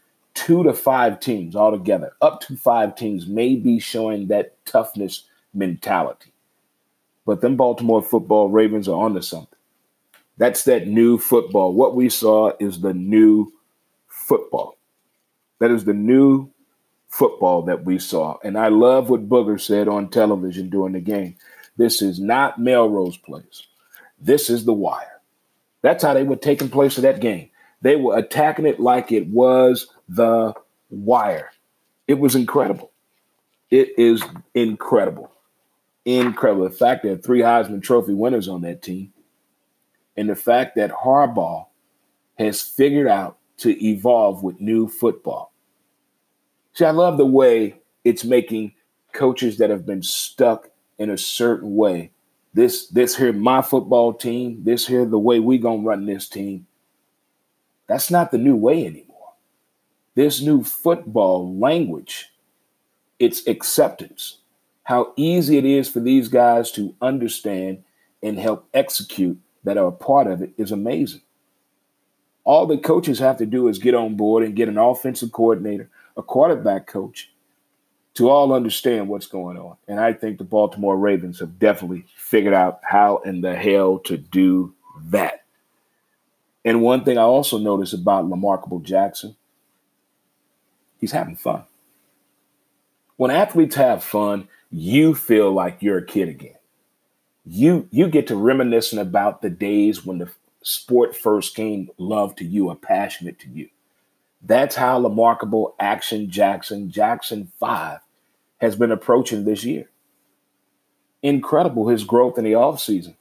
two 0.45 0.63
to 0.63 0.73
five 0.73 1.19
teams 1.19 1.55
altogether, 1.55 2.13
up 2.19 2.41
to 2.41 2.57
five 2.57 2.95
teams 2.95 3.27
may 3.27 3.55
be 3.55 3.79
showing 3.79 4.27
that 4.27 4.55
toughness 4.65 5.25
mentality. 5.53 6.33
But 7.27 7.41
them 7.41 7.57
Baltimore 7.57 8.01
football 8.01 8.49
Ravens 8.49 8.87
are 8.87 8.99
onto 8.99 9.21
something. 9.21 9.59
That's 10.37 10.63
that 10.63 10.87
new 10.87 11.19
football. 11.19 11.73
What 11.73 11.95
we 11.95 12.09
saw 12.09 12.53
is 12.59 12.81
the 12.81 12.93
new 12.93 13.53
football. 14.07 14.77
That 15.59 15.69
is 15.69 15.85
the 15.85 15.93
new 15.93 16.49
football 17.07 17.61
that 17.63 17.85
we 17.85 17.99
saw. 17.99 18.37
And 18.43 18.57
I 18.57 18.69
love 18.69 19.11
what 19.11 19.29
Booger 19.29 19.61
said 19.61 19.87
on 19.87 20.09
television 20.09 20.69
during 20.69 20.93
the 20.93 21.01
game. 21.01 21.35
This 21.77 22.01
is 22.01 22.19
not 22.19 22.59
Melrose 22.59 23.17
Place. 23.17 23.67
This 24.19 24.49
is 24.49 24.65
the 24.65 24.73
wire. 24.73 25.21
That's 25.83 26.03
how 26.03 26.15
they 26.15 26.23
were 26.23 26.35
taking 26.35 26.69
place 26.69 26.97
of 26.97 27.03
that 27.03 27.21
game. 27.21 27.49
They 27.81 27.95
were 27.95 28.17
attacking 28.17 28.65
it 28.65 28.79
like 28.79 29.11
it 29.11 29.27
was 29.27 29.87
the 30.11 30.53
wire. 30.89 31.51
It 32.07 32.19
was 32.19 32.35
incredible. 32.35 32.91
It 33.69 33.97
is 33.97 34.21
incredible. 34.53 35.31
Incredible. 36.03 36.65
The 36.65 36.75
fact 36.75 37.03
that 37.03 37.23
three 37.23 37.39
Heisman 37.39 37.81
Trophy 37.81 38.13
winners 38.13 38.47
on 38.47 38.61
that 38.61 38.81
team, 38.81 39.13
and 40.17 40.29
the 40.29 40.35
fact 40.35 40.75
that 40.75 40.91
Harbaugh 40.91 41.67
has 42.37 42.61
figured 42.61 43.07
out 43.07 43.37
to 43.57 43.85
evolve 43.85 44.43
with 44.43 44.59
new 44.59 44.87
football. 44.87 45.53
See, 46.73 46.85
I 46.85 46.91
love 46.91 47.17
the 47.17 47.25
way 47.25 47.79
it's 48.03 48.25
making 48.25 48.73
coaches 49.13 49.57
that 49.59 49.69
have 49.69 49.85
been 49.85 50.03
stuck 50.03 50.69
in 50.97 51.09
a 51.09 51.17
certain 51.17 51.75
way. 51.75 52.11
This 52.53 52.87
this 52.87 53.15
here 53.15 53.31
my 53.31 53.61
football 53.61 54.13
team, 54.13 54.63
this 54.63 54.87
here 54.87 55.05
the 55.05 55.19
way 55.19 55.39
we 55.39 55.57
gonna 55.57 55.83
run 55.83 56.05
this 56.05 56.27
team. 56.27 56.67
That's 57.87 58.11
not 58.11 58.31
the 58.31 58.37
new 58.37 58.55
way 58.55 58.85
anymore. 58.85 59.10
This 60.15 60.41
new 60.41 60.63
football 60.63 61.57
language, 61.57 62.27
it's 63.19 63.47
acceptance. 63.47 64.39
How 64.83 65.13
easy 65.15 65.57
it 65.57 65.65
is 65.65 65.87
for 65.89 65.99
these 65.99 66.27
guys 66.27 66.71
to 66.73 66.95
understand 67.01 67.83
and 68.21 68.37
help 68.37 68.67
execute 68.73 69.39
that 69.63 69.77
are 69.77 69.87
a 69.87 69.91
part 69.91 70.27
of 70.27 70.41
it 70.41 70.51
is 70.57 70.71
amazing. 70.71 71.21
All 72.43 72.65
the 72.65 72.77
coaches 72.77 73.19
have 73.19 73.37
to 73.37 73.45
do 73.45 73.67
is 73.67 73.77
get 73.77 73.93
on 73.93 74.15
board 74.15 74.43
and 74.43 74.55
get 74.55 74.67
an 74.67 74.77
offensive 74.77 75.31
coordinator, 75.31 75.89
a 76.17 76.23
quarterback 76.23 76.87
coach, 76.87 77.31
to 78.15 78.29
all 78.29 78.53
understand 78.53 79.07
what's 79.07 79.27
going 79.27 79.57
on. 79.57 79.77
And 79.87 79.99
I 79.99 80.13
think 80.13 80.37
the 80.37 80.43
Baltimore 80.43 80.97
Ravens 80.97 81.39
have 81.39 81.57
definitely 81.59 82.05
figured 82.15 82.53
out 82.53 82.81
how 82.83 83.17
in 83.19 83.41
the 83.41 83.55
hell 83.55 83.99
to 83.99 84.17
do 84.17 84.73
that. 85.05 85.45
And 86.65 86.81
one 86.81 87.03
thing 87.05 87.17
I 87.17 87.21
also 87.21 87.57
noticed 87.57 87.93
about 87.93 88.25
Lamarcable 88.29 88.83
Jackson, 88.83 89.35
he's 91.01 91.11
having 91.11 91.35
fun. 91.35 91.63
When 93.17 93.31
athletes 93.31 93.75
have 93.75 94.03
fun, 94.03 94.47
you 94.71 95.13
feel 95.13 95.51
like 95.51 95.81
you're 95.81 95.97
a 95.97 96.05
kid 96.05 96.29
again. 96.29 96.55
You 97.45 97.87
you 97.91 98.07
get 98.07 98.27
to 98.27 98.35
reminiscing 98.35 98.99
about 98.99 99.41
the 99.41 99.49
days 99.49 100.05
when 100.05 100.19
the 100.19 100.31
sport 100.63 101.15
first 101.15 101.55
came 101.55 101.89
love 101.97 102.35
to 102.37 102.45
you 102.45 102.69
or 102.69 102.75
passionate 102.75 103.39
to 103.39 103.49
you. 103.49 103.67
That's 104.43 104.75
how 104.75 104.99
Lamarcable 104.99 105.75
Action 105.79 106.29
Jackson, 106.29 106.89
Jackson 106.89 107.51
5, 107.59 107.99
has 108.59 108.75
been 108.75 108.91
approaching 108.91 109.43
this 109.43 109.63
year. 109.63 109.89
Incredible 111.21 111.87
his 111.87 112.03
growth 112.03 112.37
in 112.37 112.43
the 112.43 112.53
offseason. 112.53 113.15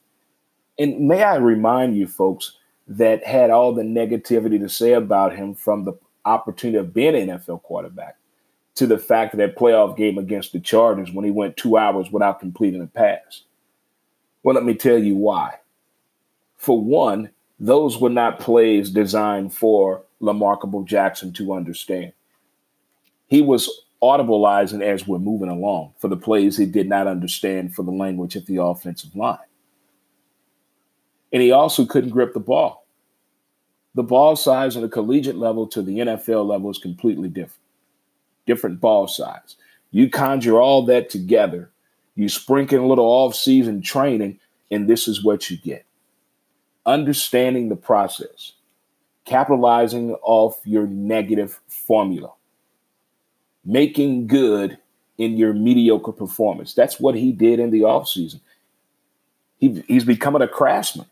And 0.78 1.08
may 1.08 1.22
I 1.22 1.36
remind 1.36 1.96
you, 1.96 2.06
folks, 2.06 2.56
that 2.88 3.26
had 3.26 3.50
all 3.50 3.74
the 3.74 3.82
negativity 3.82 4.58
to 4.58 4.68
say 4.68 4.92
about 4.92 5.36
him 5.36 5.54
from 5.54 5.84
the 5.84 5.92
opportunity 6.24 6.78
of 6.78 6.94
being 6.94 7.14
an 7.14 7.38
NFL 7.38 7.62
quarterback 7.62 8.16
to 8.76 8.86
the 8.86 8.98
fact 8.98 9.34
of 9.34 9.38
that 9.38 9.56
playoff 9.56 9.96
game 9.96 10.18
against 10.18 10.52
the 10.52 10.60
Chargers 10.60 11.12
when 11.12 11.24
he 11.24 11.30
went 11.30 11.56
two 11.56 11.76
hours 11.76 12.10
without 12.10 12.40
completing 12.40 12.82
a 12.82 12.86
pass. 12.86 13.42
Well, 14.42 14.54
let 14.54 14.64
me 14.64 14.74
tell 14.74 14.98
you 14.98 15.16
why. 15.16 15.56
For 16.56 16.80
one, 16.80 17.30
those 17.58 17.98
were 17.98 18.10
not 18.10 18.40
plays 18.40 18.90
designed 18.90 19.52
for 19.52 20.02
Lamarcable 20.20 20.84
Jackson 20.84 21.32
to 21.34 21.52
understand. 21.52 22.12
He 23.26 23.42
was 23.42 23.70
audibleizing 24.02 24.82
as 24.82 25.06
we're 25.06 25.18
moving 25.18 25.50
along 25.50 25.92
for 25.98 26.08
the 26.08 26.16
plays 26.16 26.56
he 26.56 26.66
did 26.66 26.88
not 26.88 27.06
understand 27.06 27.74
for 27.74 27.82
the 27.82 27.90
language 27.90 28.34
of 28.34 28.46
the 28.46 28.62
offensive 28.62 29.14
line. 29.14 29.38
And 31.32 31.42
he 31.42 31.52
also 31.52 31.84
couldn't 31.84 32.10
grip 32.10 32.32
the 32.32 32.40
ball. 32.40 32.79
The 33.94 34.02
ball 34.02 34.36
size 34.36 34.76
on 34.76 34.82
the 34.82 34.88
collegiate 34.88 35.36
level 35.36 35.66
to 35.68 35.82
the 35.82 35.98
NFL 35.98 36.46
level 36.46 36.70
is 36.70 36.78
completely 36.78 37.28
different. 37.28 37.58
Different 38.46 38.80
ball 38.80 39.08
size. 39.08 39.56
You 39.90 40.08
conjure 40.08 40.60
all 40.60 40.84
that 40.86 41.10
together, 41.10 41.70
you 42.14 42.28
sprinkle 42.28 42.84
a 42.84 42.86
little 42.86 43.04
off-season 43.04 43.82
training, 43.82 44.38
and 44.70 44.88
this 44.88 45.08
is 45.08 45.24
what 45.24 45.50
you 45.50 45.56
get. 45.56 45.84
Understanding 46.86 47.68
the 47.68 47.76
process 47.76 48.52
capitalizing 49.30 50.12
off 50.22 50.60
your 50.64 50.88
negative 50.88 51.60
formula, 51.68 52.32
making 53.64 54.26
good 54.26 54.76
in 55.18 55.36
your 55.36 55.52
mediocre 55.52 56.10
performance. 56.10 56.74
That's 56.74 56.98
what 56.98 57.14
he 57.14 57.30
did 57.30 57.60
in 57.60 57.70
the 57.70 57.82
offseason. 57.82 58.40
He, 59.58 59.84
he's 59.86 60.04
becoming 60.04 60.42
a 60.42 60.48
craftsman 60.48 61.06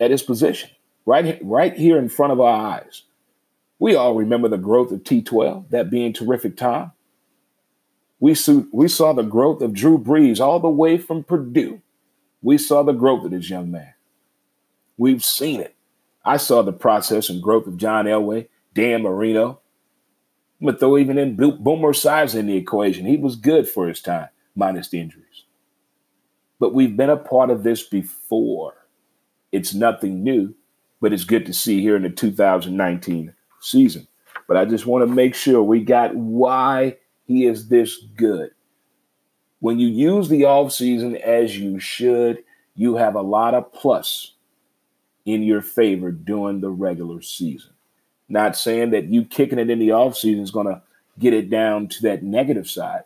at 0.00 0.10
his 0.10 0.22
position, 0.22 0.70
right, 1.06 1.38
right 1.42 1.74
here 1.74 1.98
in 1.98 2.08
front 2.08 2.32
of 2.32 2.40
our 2.40 2.74
eyes. 2.74 3.02
We 3.78 3.94
all 3.94 4.14
remember 4.14 4.48
the 4.48 4.58
growth 4.58 4.92
of 4.92 5.02
T12, 5.02 5.70
that 5.70 5.90
being 5.90 6.12
terrific 6.12 6.56
time. 6.56 6.92
We, 8.20 8.34
saw, 8.34 8.62
we 8.72 8.86
saw 8.86 9.12
the 9.12 9.22
growth 9.22 9.60
of 9.62 9.72
Drew 9.74 9.98
Brees 9.98 10.38
all 10.38 10.60
the 10.60 10.68
way 10.68 10.98
from 10.98 11.24
Purdue. 11.24 11.82
We 12.40 12.58
saw 12.58 12.82
the 12.84 12.92
growth 12.92 13.24
of 13.24 13.32
this 13.32 13.50
young 13.50 13.70
man. 13.70 13.94
We've 14.96 15.24
seen 15.24 15.60
it. 15.60 15.74
I 16.24 16.36
saw 16.36 16.62
the 16.62 16.72
process 16.72 17.28
and 17.28 17.42
growth 17.42 17.66
of 17.66 17.76
John 17.76 18.04
Elway, 18.04 18.48
Dan 18.74 19.02
Marino. 19.02 19.60
I'm 20.60 20.66
going 20.66 20.74
to 20.74 20.78
throw 20.78 20.98
even 20.98 21.18
in 21.18 21.34
Boomer 21.34 21.92
Esiason 21.92 22.36
in 22.36 22.46
the 22.46 22.56
equation. 22.56 23.06
He 23.06 23.16
was 23.16 23.34
good 23.34 23.68
for 23.68 23.88
his 23.88 24.00
time, 24.00 24.28
minus 24.54 24.88
the 24.88 25.00
injuries. 25.00 25.44
But 26.60 26.74
we've 26.74 26.96
been 26.96 27.10
a 27.10 27.16
part 27.16 27.50
of 27.50 27.64
this 27.64 27.82
before. 27.82 28.86
It's 29.50 29.74
nothing 29.74 30.22
new, 30.22 30.54
but 31.02 31.12
it's 31.12 31.24
good 31.24 31.44
to 31.44 31.52
see 31.52 31.82
here 31.82 31.96
in 31.96 32.02
the 32.02 32.10
2019 32.10 33.34
season. 33.60 34.06
But 34.46 34.56
I 34.56 34.64
just 34.64 34.86
want 34.86 35.02
to 35.06 35.12
make 35.12 35.34
sure 35.34 35.60
we 35.60 35.80
got 35.80 36.14
why 36.14 36.96
he 37.26 37.44
is 37.44 37.68
this 37.68 37.98
good. 38.16 38.52
When 39.58 39.80
you 39.80 39.88
use 39.88 40.28
the 40.28 40.42
offseason 40.42 41.20
as 41.20 41.58
you 41.58 41.80
should, 41.80 42.44
you 42.76 42.96
have 42.96 43.16
a 43.16 43.20
lot 43.20 43.54
of 43.54 43.72
plus 43.72 44.34
in 45.24 45.42
your 45.42 45.60
favor 45.60 46.12
during 46.12 46.60
the 46.60 46.70
regular 46.70 47.20
season. 47.20 47.72
Not 48.28 48.56
saying 48.56 48.90
that 48.90 49.08
you 49.08 49.24
kicking 49.24 49.58
it 49.58 49.70
in 49.70 49.80
the 49.80 49.88
offseason 49.88 50.40
is 50.40 50.50
going 50.52 50.68
to 50.68 50.82
get 51.18 51.34
it 51.34 51.50
down 51.50 51.88
to 51.88 52.02
that 52.02 52.22
negative 52.22 52.70
side. 52.70 53.02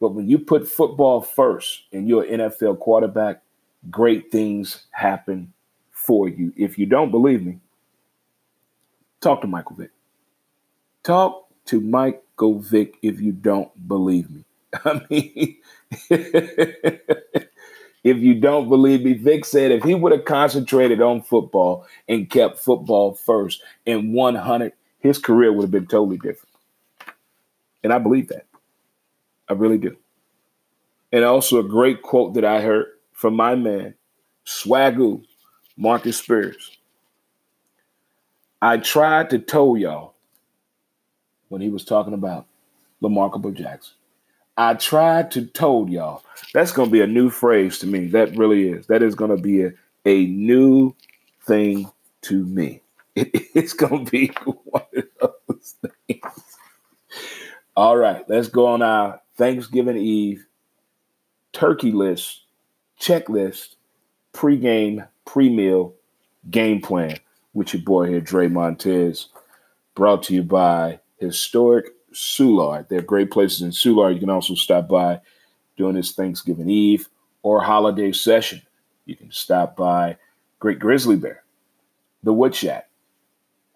But 0.00 0.10
when 0.10 0.28
you 0.28 0.38
put 0.38 0.68
football 0.68 1.22
first 1.22 1.84
and 1.92 2.06
you're 2.06 2.24
an 2.24 2.40
NFL 2.40 2.78
quarterback, 2.78 3.42
great 3.90 4.30
things 4.30 4.84
happen 4.90 5.54
for 6.06 6.28
you. 6.28 6.52
If 6.56 6.78
you 6.78 6.86
don't 6.86 7.10
believe 7.10 7.44
me, 7.44 7.58
talk 9.20 9.40
to 9.42 9.46
Michael 9.46 9.76
Vick. 9.76 9.90
Talk 11.02 11.48
to 11.66 11.80
Michael 11.80 12.60
Vick 12.60 12.96
if 13.02 13.20
you 13.20 13.32
don't 13.32 13.88
believe 13.88 14.30
me. 14.30 14.44
I 14.84 15.00
mean, 15.10 15.56
If 18.06 18.18
you 18.18 18.34
don't 18.34 18.68
believe 18.68 19.02
me, 19.02 19.14
Vick 19.14 19.44
said 19.44 19.72
if 19.72 19.82
he 19.82 19.96
would 19.96 20.12
have 20.12 20.24
concentrated 20.24 21.02
on 21.02 21.22
football 21.22 21.84
and 22.08 22.30
kept 22.30 22.60
football 22.60 23.14
first 23.14 23.64
and 23.84 24.14
100, 24.14 24.72
his 25.00 25.18
career 25.18 25.52
would 25.52 25.62
have 25.62 25.72
been 25.72 25.88
totally 25.88 26.16
different. 26.16 26.54
And 27.82 27.92
I 27.92 27.98
believe 27.98 28.28
that. 28.28 28.46
I 29.48 29.54
really 29.54 29.78
do. 29.78 29.96
And 31.10 31.24
also 31.24 31.58
a 31.58 31.64
great 31.64 32.02
quote 32.02 32.34
that 32.34 32.44
I 32.44 32.60
heard 32.60 32.86
from 33.10 33.34
my 33.34 33.56
man, 33.56 33.94
Swagu, 34.46 35.24
Marcus 35.76 36.18
Spears. 36.18 36.76
I 38.62 38.78
tried 38.78 39.30
to 39.30 39.38
tell 39.38 39.76
y'all 39.76 40.14
when 41.48 41.60
he 41.60 41.68
was 41.68 41.84
talking 41.84 42.14
about 42.14 42.46
Lamarcable 43.00 43.52
Jackson. 43.52 43.94
I 44.56 44.74
tried 44.74 45.30
to 45.32 45.44
told 45.44 45.90
y'all. 45.90 46.22
That's 46.54 46.72
going 46.72 46.88
to 46.88 46.92
be 46.92 47.02
a 47.02 47.06
new 47.06 47.28
phrase 47.28 47.78
to 47.80 47.86
me. 47.86 48.06
That 48.08 48.36
really 48.36 48.68
is. 48.68 48.86
That 48.86 49.02
is 49.02 49.14
going 49.14 49.36
to 49.36 49.42
be 49.42 49.64
a, 49.64 49.72
a 50.06 50.26
new 50.26 50.94
thing 51.46 51.90
to 52.22 52.44
me. 52.44 52.80
It, 53.14 53.30
it's 53.54 53.74
going 53.74 54.06
to 54.06 54.10
be 54.10 54.28
one 54.64 54.84
of 54.96 55.04
those 55.20 55.74
things. 56.06 56.44
All 57.76 57.96
right, 57.98 58.26
let's 58.28 58.48
go 58.48 58.66
on 58.68 58.80
our 58.80 59.20
Thanksgiving 59.36 59.98
Eve 59.98 60.46
turkey 61.52 61.92
list, 61.92 62.42
checklist, 63.00 63.76
pregame, 64.34 65.06
pre-meal, 65.26 65.92
game 66.50 66.80
plan 66.80 67.18
with 67.52 67.74
your 67.74 67.82
boy 67.82 68.08
here, 68.08 68.20
Dre 68.20 68.48
Montez. 68.48 69.28
Brought 69.94 70.22
to 70.24 70.34
you 70.34 70.42
by 70.42 71.00
Historic 71.18 71.86
Soulard. 72.12 72.88
They're 72.88 73.02
great 73.02 73.30
places 73.30 73.62
in 73.62 73.70
Soulard. 73.70 74.14
You 74.14 74.20
can 74.20 74.30
also 74.30 74.54
stop 74.54 74.88
by 74.88 75.20
during 75.76 75.96
this 75.96 76.12
Thanksgiving 76.12 76.70
Eve 76.70 77.08
or 77.42 77.62
holiday 77.62 78.12
session. 78.12 78.62
You 79.04 79.16
can 79.16 79.30
stop 79.30 79.76
by 79.76 80.16
Great 80.58 80.78
Grizzly 80.78 81.16
Bear, 81.16 81.44
The 82.22 82.32
Wood 82.32 82.54
Shack, 82.54 82.88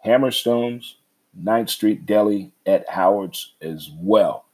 Hammerstones, 0.04 0.94
9th 1.40 1.70
Street 1.70 2.06
Deli 2.06 2.52
at 2.66 2.88
Howard's 2.88 3.54
as 3.60 3.90
well. 3.96 4.46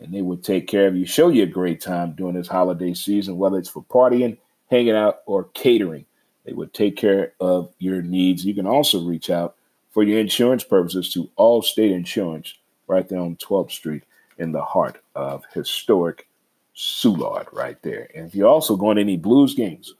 And 0.00 0.12
they 0.12 0.22
will 0.22 0.36
take 0.36 0.66
care 0.66 0.86
of 0.86 0.96
you, 0.96 1.06
show 1.06 1.28
you 1.28 1.44
a 1.44 1.46
great 1.46 1.80
time 1.80 2.12
during 2.12 2.34
this 2.34 2.48
holiday 2.48 2.92
season, 2.92 3.38
whether 3.38 3.58
it's 3.58 3.68
for 3.68 3.84
partying, 3.84 4.36
hanging 4.70 4.96
out, 4.96 5.20
or 5.26 5.44
catering. 5.54 6.04
They 6.46 6.52
would 6.52 6.72
take 6.72 6.96
care 6.96 7.32
of 7.40 7.72
your 7.78 8.02
needs. 8.02 8.44
You 8.44 8.54
can 8.54 8.66
also 8.66 9.04
reach 9.04 9.30
out 9.30 9.56
for 9.90 10.04
your 10.04 10.20
insurance 10.20 10.64
purposes 10.64 11.12
to 11.12 11.30
Allstate 11.38 11.92
Insurance 11.92 12.54
right 12.86 13.08
there 13.08 13.18
on 13.18 13.36
12th 13.36 13.72
Street 13.72 14.04
in 14.38 14.52
the 14.52 14.62
heart 14.62 15.02
of 15.14 15.44
historic 15.52 16.28
Soulard 16.76 17.52
right 17.52 17.80
there. 17.82 18.08
And 18.14 18.26
if 18.26 18.34
you're 18.34 18.48
also 18.48 18.76
going 18.76 18.96
to 18.96 19.02
any 19.02 19.16
blues 19.16 19.54
games 19.54 19.94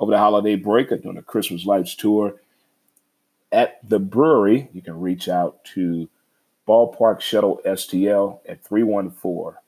over 0.00 0.10
the 0.10 0.18
holiday 0.18 0.56
break 0.56 0.90
or 0.90 0.96
doing 0.96 1.18
a 1.18 1.22
Christmas 1.22 1.66
Lights 1.66 1.94
tour 1.94 2.34
at 3.52 3.86
the 3.88 3.98
brewery, 3.98 4.68
you 4.72 4.82
can 4.82 4.98
reach 4.98 5.28
out 5.28 5.64
to 5.66 6.08
Ballpark 6.66 7.20
Shuttle 7.20 7.60
STL 7.64 8.40
at 8.48 8.64
314 8.64 9.58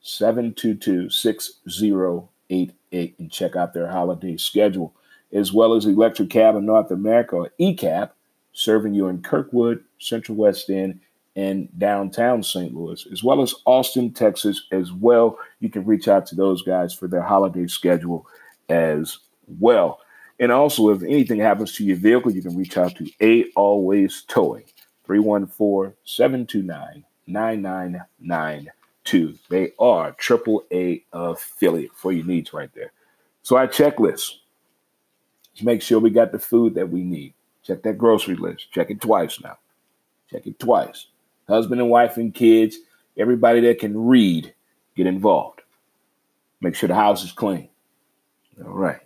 722 0.00 1.10
6088 1.10 3.14
and 3.18 3.30
check 3.30 3.54
out 3.54 3.74
their 3.74 3.88
holiday 3.88 4.36
schedule, 4.36 4.94
as 5.32 5.52
well 5.52 5.74
as 5.74 5.86
Electric 5.86 6.30
Cab 6.30 6.56
of 6.56 6.62
North 6.62 6.90
America, 6.90 7.36
or 7.36 7.50
ECAP, 7.60 8.10
serving 8.52 8.94
you 8.94 9.08
in 9.08 9.22
Kirkwood, 9.22 9.84
Central 9.98 10.36
West 10.36 10.70
End, 10.70 11.00
and 11.34 11.66
downtown 11.78 12.42
St. 12.42 12.74
Louis, 12.74 13.06
as 13.10 13.24
well 13.24 13.40
as 13.40 13.54
Austin, 13.64 14.12
Texas, 14.12 14.66
as 14.70 14.92
well. 14.92 15.38
You 15.60 15.70
can 15.70 15.86
reach 15.86 16.08
out 16.08 16.26
to 16.26 16.34
those 16.34 16.60
guys 16.62 16.92
for 16.92 17.08
their 17.08 17.22
holiday 17.22 17.66
schedule 17.66 18.26
as 18.68 19.16
well. 19.58 20.00
And 20.38 20.52
also, 20.52 20.90
if 20.90 21.02
anything 21.02 21.40
happens 21.40 21.72
to 21.74 21.84
your 21.84 21.96
vehicle, 21.96 22.32
you 22.32 22.42
can 22.42 22.54
reach 22.56 22.76
out 22.76 22.96
to 22.96 23.08
A 23.20 23.44
Always 23.52 24.24
Towing, 24.28 24.64
314 25.04 25.94
729 26.04 27.04
9992. 27.26 29.38
They 29.48 29.72
are 29.78 30.12
AAA 30.12 31.04
affiliate 31.12 31.94
for 31.94 32.12
your 32.12 32.26
needs 32.26 32.52
right 32.52 32.70
there. 32.74 32.92
So, 33.42 33.56
our 33.56 33.68
checklist 33.68 34.32
just 35.54 35.64
make 35.64 35.82
sure 35.82 35.98
we 35.98 36.10
got 36.10 36.32
the 36.32 36.38
food 36.38 36.74
that 36.74 36.90
we 36.90 37.02
need. 37.02 37.34
Check 37.62 37.82
that 37.82 37.98
grocery 37.98 38.36
list. 38.36 38.72
Check 38.72 38.90
it 38.90 39.00
twice 39.00 39.40
now. 39.40 39.58
Check 40.30 40.46
it 40.46 40.58
twice 40.58 41.06
husband 41.48 41.80
and 41.80 41.90
wife 41.90 42.16
and 42.16 42.34
kids, 42.34 42.78
everybody 43.16 43.60
that 43.60 43.78
can 43.78 44.06
read, 44.06 44.54
get 44.96 45.06
involved. 45.06 45.60
Make 46.60 46.74
sure 46.74 46.88
the 46.88 46.94
house 46.94 47.24
is 47.24 47.32
clean. 47.32 47.68
All 48.64 48.70
right. 48.70 49.00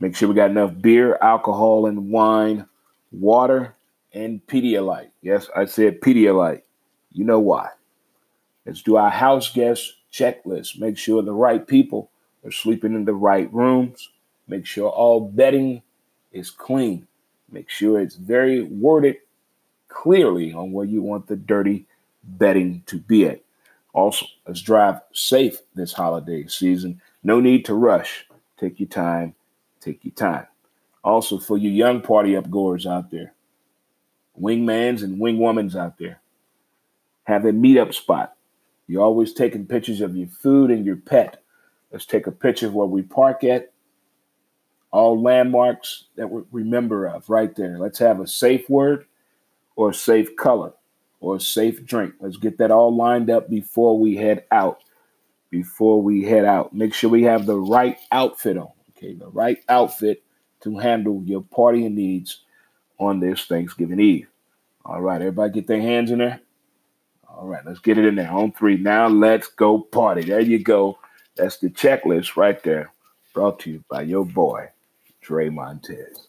Make 0.00 0.14
sure 0.14 0.28
we 0.28 0.34
got 0.34 0.50
enough 0.50 0.72
beer, 0.80 1.18
alcohol, 1.20 1.86
and 1.86 2.10
wine, 2.10 2.66
water, 3.12 3.74
and 4.12 4.44
Pedialyte. 4.46 5.10
Yes, 5.22 5.48
I 5.56 5.64
said 5.64 6.00
Pedialyte. 6.00 6.62
You 7.12 7.24
know 7.24 7.40
why. 7.40 7.70
Let's 8.64 8.82
do 8.82 8.96
our 8.96 9.10
house 9.10 9.52
guest 9.52 9.94
checklist. 10.12 10.78
Make 10.78 10.98
sure 10.98 11.22
the 11.22 11.32
right 11.32 11.66
people 11.66 12.10
are 12.44 12.50
sleeping 12.50 12.94
in 12.94 13.04
the 13.04 13.14
right 13.14 13.52
rooms. 13.52 14.10
Make 14.48 14.66
sure 14.66 14.88
all 14.88 15.20
bedding 15.20 15.82
is 16.32 16.50
clean. 16.50 17.06
Make 17.50 17.70
sure 17.70 18.00
it's 18.00 18.16
very 18.16 18.62
worded 18.62 19.16
clearly 19.88 20.52
on 20.52 20.72
where 20.72 20.84
you 20.84 21.02
want 21.02 21.26
the 21.26 21.36
dirty 21.36 21.86
betting 22.22 22.82
to 22.86 22.98
be 22.98 23.26
at. 23.26 23.40
Also, 23.92 24.26
let's 24.46 24.60
drive 24.60 25.00
safe 25.12 25.58
this 25.74 25.94
holiday 25.94 26.46
season. 26.46 27.00
No 27.22 27.40
need 27.40 27.64
to 27.64 27.74
rush. 27.74 28.26
Take 28.58 28.78
your 28.78 28.88
time. 28.88 29.34
Take 29.80 30.04
your 30.04 30.12
time. 30.14 30.46
Also, 31.02 31.38
for 31.38 31.56
you 31.56 31.70
young 31.70 32.02
party 32.02 32.32
upgoers 32.32 32.84
out 32.84 33.10
there, 33.10 33.32
wingmans 34.38 35.02
and 35.02 35.20
wingwomans 35.20 35.74
out 35.74 35.98
there, 35.98 36.20
have 37.24 37.44
a 37.44 37.52
meetup 37.52 37.94
spot. 37.94 38.34
You're 38.86 39.02
always 39.02 39.32
taking 39.32 39.66
pictures 39.66 40.00
of 40.00 40.16
your 40.16 40.28
food 40.28 40.70
and 40.70 40.84
your 40.84 40.96
pet. 40.96 41.42
Let's 41.90 42.06
take 42.06 42.26
a 42.26 42.32
picture 42.32 42.66
of 42.66 42.74
where 42.74 42.86
we 42.86 43.02
park 43.02 43.44
at. 43.44 43.72
All 44.96 45.22
landmarks 45.22 46.04
that 46.16 46.30
we 46.30 46.40
remember 46.50 47.06
of 47.06 47.28
right 47.28 47.54
there. 47.54 47.78
Let's 47.78 47.98
have 47.98 48.18
a 48.18 48.26
safe 48.26 48.66
word 48.70 49.04
or 49.76 49.90
a 49.90 49.94
safe 49.94 50.34
color 50.36 50.72
or 51.20 51.36
a 51.36 51.40
safe 51.40 51.84
drink. 51.84 52.14
Let's 52.18 52.38
get 52.38 52.56
that 52.58 52.70
all 52.70 52.96
lined 52.96 53.28
up 53.28 53.50
before 53.50 53.98
we 53.98 54.16
head 54.16 54.44
out. 54.50 54.82
Before 55.50 56.00
we 56.00 56.24
head 56.24 56.46
out, 56.46 56.74
make 56.74 56.94
sure 56.94 57.10
we 57.10 57.24
have 57.24 57.44
the 57.44 57.60
right 57.60 57.98
outfit 58.10 58.56
on. 58.56 58.70
Okay, 58.96 59.12
the 59.12 59.28
right 59.28 59.58
outfit 59.68 60.22
to 60.62 60.78
handle 60.78 61.22
your 61.26 61.42
partying 61.42 61.92
needs 61.92 62.40
on 62.98 63.20
this 63.20 63.44
Thanksgiving 63.44 64.00
Eve. 64.00 64.28
All 64.86 65.02
right, 65.02 65.20
everybody 65.20 65.52
get 65.52 65.66
their 65.66 65.80
hands 65.80 66.10
in 66.10 66.20
there. 66.20 66.40
All 67.28 67.46
right, 67.46 67.64
let's 67.66 67.80
get 67.80 67.98
it 67.98 68.06
in 68.06 68.14
there. 68.14 68.30
On 68.30 68.50
three. 68.50 68.78
Now 68.78 69.08
let's 69.08 69.48
go 69.48 69.78
party. 69.78 70.22
There 70.22 70.40
you 70.40 70.58
go. 70.58 70.98
That's 71.36 71.58
the 71.58 71.68
checklist 71.68 72.36
right 72.36 72.62
there. 72.62 72.92
Brought 73.34 73.60
to 73.60 73.70
you 73.70 73.84
by 73.90 74.02
your 74.02 74.24
boy, 74.24 74.68
Dre 75.26 75.48
Montez. 75.48 76.28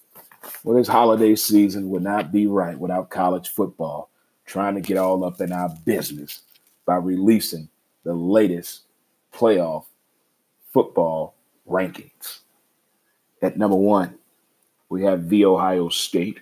Well, 0.63 0.75
this 0.75 0.87
holiday 0.87 1.35
season 1.35 1.91
would 1.91 2.01
not 2.01 2.31
be 2.31 2.47
right 2.47 2.77
without 2.77 3.11
college 3.11 3.49
football 3.49 4.09
trying 4.47 4.73
to 4.73 4.81
get 4.81 4.97
all 4.97 5.23
up 5.23 5.39
in 5.39 5.51
our 5.51 5.69
business 5.85 6.41
by 6.83 6.95
releasing 6.95 7.69
the 8.03 8.13
latest 8.13 8.85
playoff 9.31 9.85
football 10.73 11.35
rankings. 11.69 12.39
At 13.43 13.57
number 13.57 13.75
one, 13.75 14.15
we 14.89 15.03
have 15.03 15.29
the 15.29 15.45
Ohio 15.45 15.89
State. 15.89 16.41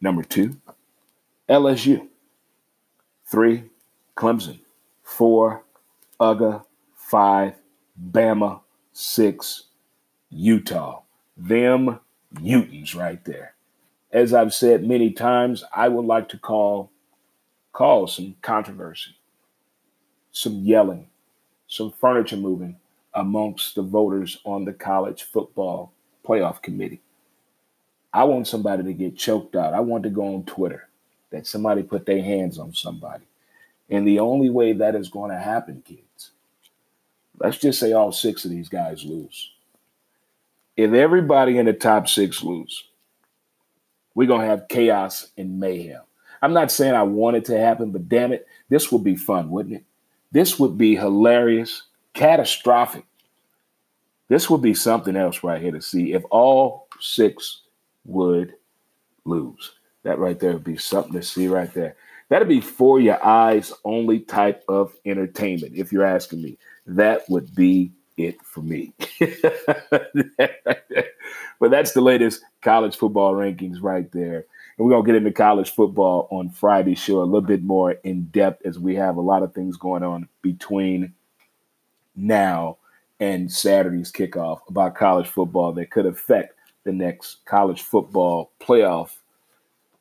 Number 0.00 0.22
two, 0.22 0.56
LSU. 1.48 2.06
Three, 3.26 3.64
Clemson. 4.16 4.60
Four, 5.02 5.64
UGA. 6.20 6.64
Five, 6.94 7.54
Bama. 8.12 8.60
Six, 8.92 9.64
Utah. 10.30 11.03
Them 11.36 11.98
mutants 12.40 12.94
right 12.94 13.24
there. 13.24 13.54
As 14.12 14.32
I've 14.32 14.54
said 14.54 14.86
many 14.86 15.10
times, 15.10 15.64
I 15.74 15.88
would 15.88 16.04
like 16.04 16.28
to 16.30 16.38
call 16.38 16.90
call 17.72 18.06
some 18.06 18.36
controversy, 18.40 19.16
some 20.30 20.60
yelling, 20.60 21.08
some 21.66 21.90
furniture 21.90 22.36
moving 22.36 22.76
amongst 23.12 23.74
the 23.74 23.82
voters 23.82 24.38
on 24.44 24.64
the 24.64 24.72
college 24.72 25.24
football 25.24 25.92
playoff 26.24 26.62
committee. 26.62 27.00
I 28.12 28.22
want 28.24 28.46
somebody 28.46 28.84
to 28.84 28.92
get 28.92 29.16
choked 29.16 29.56
out. 29.56 29.74
I 29.74 29.80
want 29.80 30.04
to 30.04 30.10
go 30.10 30.34
on 30.34 30.44
Twitter 30.44 30.88
that 31.30 31.48
somebody 31.48 31.82
put 31.82 32.06
their 32.06 32.22
hands 32.22 32.58
on 32.60 32.72
somebody. 32.72 33.24
And 33.90 34.06
the 34.06 34.20
only 34.20 34.50
way 34.50 34.72
that 34.72 34.94
is 34.94 35.08
going 35.08 35.32
to 35.32 35.38
happen, 35.38 35.82
kids, 35.84 36.30
let's 37.40 37.58
just 37.58 37.80
say 37.80 37.92
all 37.92 38.12
six 38.12 38.44
of 38.44 38.52
these 38.52 38.68
guys 38.68 39.04
lose 39.04 39.50
if 40.76 40.92
everybody 40.92 41.58
in 41.58 41.66
the 41.66 41.72
top 41.72 42.08
six 42.08 42.42
lose, 42.42 42.84
we're 44.14 44.28
gonna 44.28 44.46
have 44.46 44.68
chaos 44.68 45.28
and 45.36 45.58
mayhem. 45.58 46.02
I'm 46.42 46.52
not 46.52 46.70
saying 46.70 46.94
I 46.94 47.02
want 47.02 47.36
it 47.36 47.44
to 47.46 47.58
happen, 47.58 47.90
but 47.90 48.08
damn 48.08 48.32
it, 48.32 48.46
this 48.68 48.92
would 48.92 49.02
be 49.02 49.16
fun, 49.16 49.50
wouldn't 49.50 49.76
it? 49.76 49.84
This 50.32 50.58
would 50.58 50.76
be 50.76 50.96
hilarious, 50.96 51.84
catastrophic. 52.12 53.04
This 54.28 54.50
would 54.50 54.62
be 54.62 54.74
something 54.74 55.16
else 55.16 55.42
right 55.42 55.62
here 55.62 55.72
to 55.72 55.80
see 55.80 56.12
if 56.12 56.22
all 56.30 56.88
six 57.00 57.62
would 58.04 58.54
lose. 59.24 59.72
That 60.02 60.18
right 60.18 60.38
there 60.38 60.52
would 60.52 60.64
be 60.64 60.76
something 60.76 61.12
to 61.12 61.22
see 61.22 61.48
right 61.48 61.72
there. 61.72 61.96
That'd 62.28 62.48
be 62.48 62.60
for 62.60 63.00
your 63.00 63.24
eyes 63.24 63.72
only 63.84 64.20
type 64.20 64.64
of 64.68 64.94
entertainment, 65.04 65.74
if 65.76 65.92
you're 65.92 66.04
asking 66.04 66.42
me. 66.42 66.58
That 66.86 67.22
would 67.28 67.54
be 67.54 67.92
it 68.16 68.40
for 68.42 68.62
me. 68.62 68.92
but 71.60 71.70
that's 71.70 71.92
the 71.92 72.00
latest 72.00 72.42
college 72.62 72.96
football 72.96 73.34
rankings 73.34 73.82
right 73.82 74.10
there. 74.12 74.46
And 74.76 74.86
we're 74.86 74.92
going 74.92 75.04
to 75.04 75.12
get 75.12 75.16
into 75.16 75.32
college 75.32 75.70
football 75.70 76.28
on 76.30 76.50
Friday's 76.50 76.98
show 76.98 77.20
a 77.20 77.24
little 77.24 77.40
bit 77.40 77.62
more 77.62 77.92
in 77.92 78.24
depth 78.26 78.64
as 78.66 78.78
we 78.78 78.94
have 78.96 79.16
a 79.16 79.20
lot 79.20 79.42
of 79.42 79.54
things 79.54 79.76
going 79.76 80.02
on 80.02 80.28
between 80.42 81.14
now 82.16 82.78
and 83.20 83.50
Saturday's 83.50 84.12
kickoff 84.12 84.60
about 84.68 84.96
college 84.96 85.28
football 85.28 85.72
that 85.72 85.90
could 85.90 86.06
affect 86.06 86.54
the 86.84 86.92
next 86.92 87.44
college 87.46 87.82
football 87.82 88.52
playoff 88.60 89.10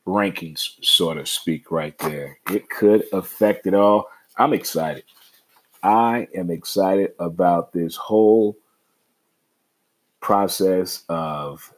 rankings, 0.05 0.71
so 0.81 1.13
to 1.13 1.25
speak, 1.25 1.71
right 1.71 1.97
there. 1.99 2.37
It 2.51 2.69
could 2.69 3.05
affect 3.13 3.67
it 3.67 3.73
all. 3.73 4.07
I'm 4.37 4.53
excited. 4.53 5.03
I 5.83 6.27
am 6.33 6.49
excited 6.49 7.13
about 7.19 7.73
this 7.73 7.95
whole 7.97 8.57
process 10.21 11.03
of, 11.09 11.73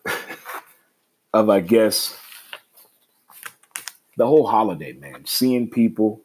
of 1.33 1.49
I 1.49 1.59
guess, 1.61 2.17
the 4.17 4.27
whole 4.27 4.47
holiday, 4.47 4.93
man. 4.93 5.25
Seeing 5.25 5.69
people, 5.69 6.21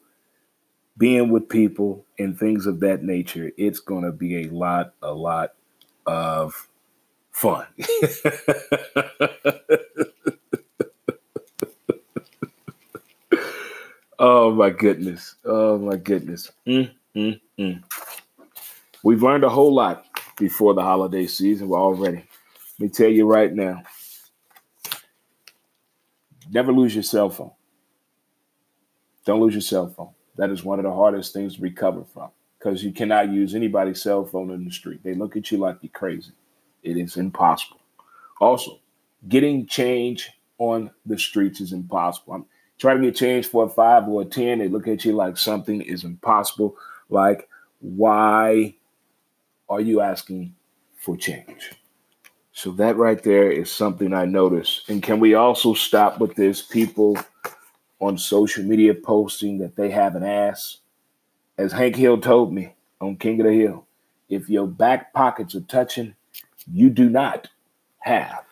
being 0.98 1.30
with 1.30 1.48
people, 1.48 2.04
and 2.18 2.38
things 2.38 2.66
of 2.66 2.80
that 2.80 3.02
nature. 3.02 3.50
It's 3.56 3.80
going 3.80 4.04
to 4.04 4.12
be 4.12 4.42
a 4.44 4.50
lot, 4.50 4.92
a 5.02 5.12
lot 5.12 5.54
of 6.06 6.68
fun. 7.32 7.66
oh 14.18 14.50
my 14.52 14.70
goodness. 14.70 15.36
Oh 15.44 15.78
my 15.78 15.96
goodness. 15.96 16.50
Mm, 16.66 16.90
mm, 17.16 17.40
mm. 17.60 17.82
We've 19.02 19.22
learned 19.22 19.44
a 19.44 19.48
whole 19.48 19.74
lot 19.74 20.04
before 20.36 20.74
the 20.74 20.82
holiday 20.82 21.26
season. 21.26 21.68
We're 21.68 21.80
already. 21.80 22.24
Let 22.78 22.80
me 22.80 22.88
tell 22.88 23.08
you 23.08 23.26
right 23.26 23.52
now. 23.52 23.82
Never 26.50 26.72
lose 26.72 26.94
your 26.94 27.04
cell 27.04 27.30
phone. 27.30 27.52
Don't 29.24 29.40
lose 29.40 29.54
your 29.54 29.60
cell 29.60 29.88
phone. 29.88 30.10
That 30.36 30.50
is 30.50 30.64
one 30.64 30.78
of 30.78 30.84
the 30.84 30.92
hardest 30.92 31.32
things 31.32 31.56
to 31.56 31.62
recover 31.62 32.04
from 32.04 32.30
because 32.58 32.82
you 32.82 32.92
cannot 32.92 33.30
use 33.30 33.54
anybody's 33.54 34.02
cell 34.02 34.24
phone 34.24 34.50
in 34.50 34.64
the 34.64 34.70
street. 34.70 35.00
They 35.04 35.14
look 35.14 35.36
at 35.36 35.50
you 35.50 35.58
like 35.58 35.78
you're 35.82 35.90
crazy. 35.92 36.32
It 36.82 36.96
is 36.96 37.16
impossible. 37.16 37.80
Also, 38.40 38.80
getting 39.28 39.66
change 39.66 40.30
on 40.58 40.90
the 41.06 41.18
streets 41.18 41.60
is 41.60 41.72
impossible. 41.72 42.34
I'm 42.34 42.46
trying 42.78 43.00
to 43.00 43.08
get 43.08 43.16
change 43.16 43.46
for 43.46 43.64
a 43.64 43.68
five 43.68 44.08
or 44.08 44.22
a 44.22 44.24
10. 44.24 44.58
They 44.58 44.68
look 44.68 44.88
at 44.88 45.04
you 45.04 45.12
like 45.12 45.36
something 45.36 45.82
is 45.82 46.04
impossible. 46.04 46.76
Like, 47.10 47.48
why 47.80 48.76
are 49.68 49.80
you 49.80 50.00
asking 50.00 50.54
for 50.96 51.16
change? 51.16 51.72
So, 52.52 52.72
that 52.72 52.96
right 52.96 53.22
there 53.22 53.50
is 53.50 53.70
something 53.70 54.12
I 54.12 54.26
notice. 54.26 54.82
And 54.88 55.02
can 55.02 55.20
we 55.20 55.34
also 55.34 55.72
stop 55.72 56.18
with 56.18 56.34
this? 56.34 56.62
People 56.62 57.16
on 58.00 58.18
social 58.18 58.64
media 58.64 58.94
posting 58.94 59.58
that 59.58 59.76
they 59.76 59.90
have 59.90 60.16
an 60.16 60.24
ass. 60.24 60.78
As 61.56 61.72
Hank 61.72 61.96
Hill 61.96 62.18
told 62.18 62.52
me 62.52 62.74
on 63.00 63.16
King 63.16 63.40
of 63.40 63.46
the 63.46 63.52
Hill, 63.52 63.86
if 64.28 64.48
your 64.48 64.66
back 64.66 65.12
pockets 65.12 65.54
are 65.54 65.60
touching, 65.62 66.14
you 66.70 66.90
do 66.90 67.08
not 67.08 67.48
have 67.98 68.44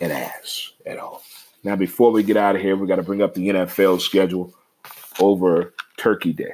an 0.00 0.10
ass 0.10 0.72
at 0.86 0.98
all. 0.98 1.22
Now, 1.64 1.76
before 1.76 2.12
we 2.12 2.22
get 2.22 2.36
out 2.36 2.56
of 2.56 2.62
here, 2.62 2.76
we 2.76 2.86
got 2.86 2.96
to 2.96 3.02
bring 3.02 3.22
up 3.22 3.34
the 3.34 3.48
NFL 3.48 4.00
schedule 4.00 4.54
over 5.20 5.74
Turkey 5.96 6.32
Day. 6.32 6.52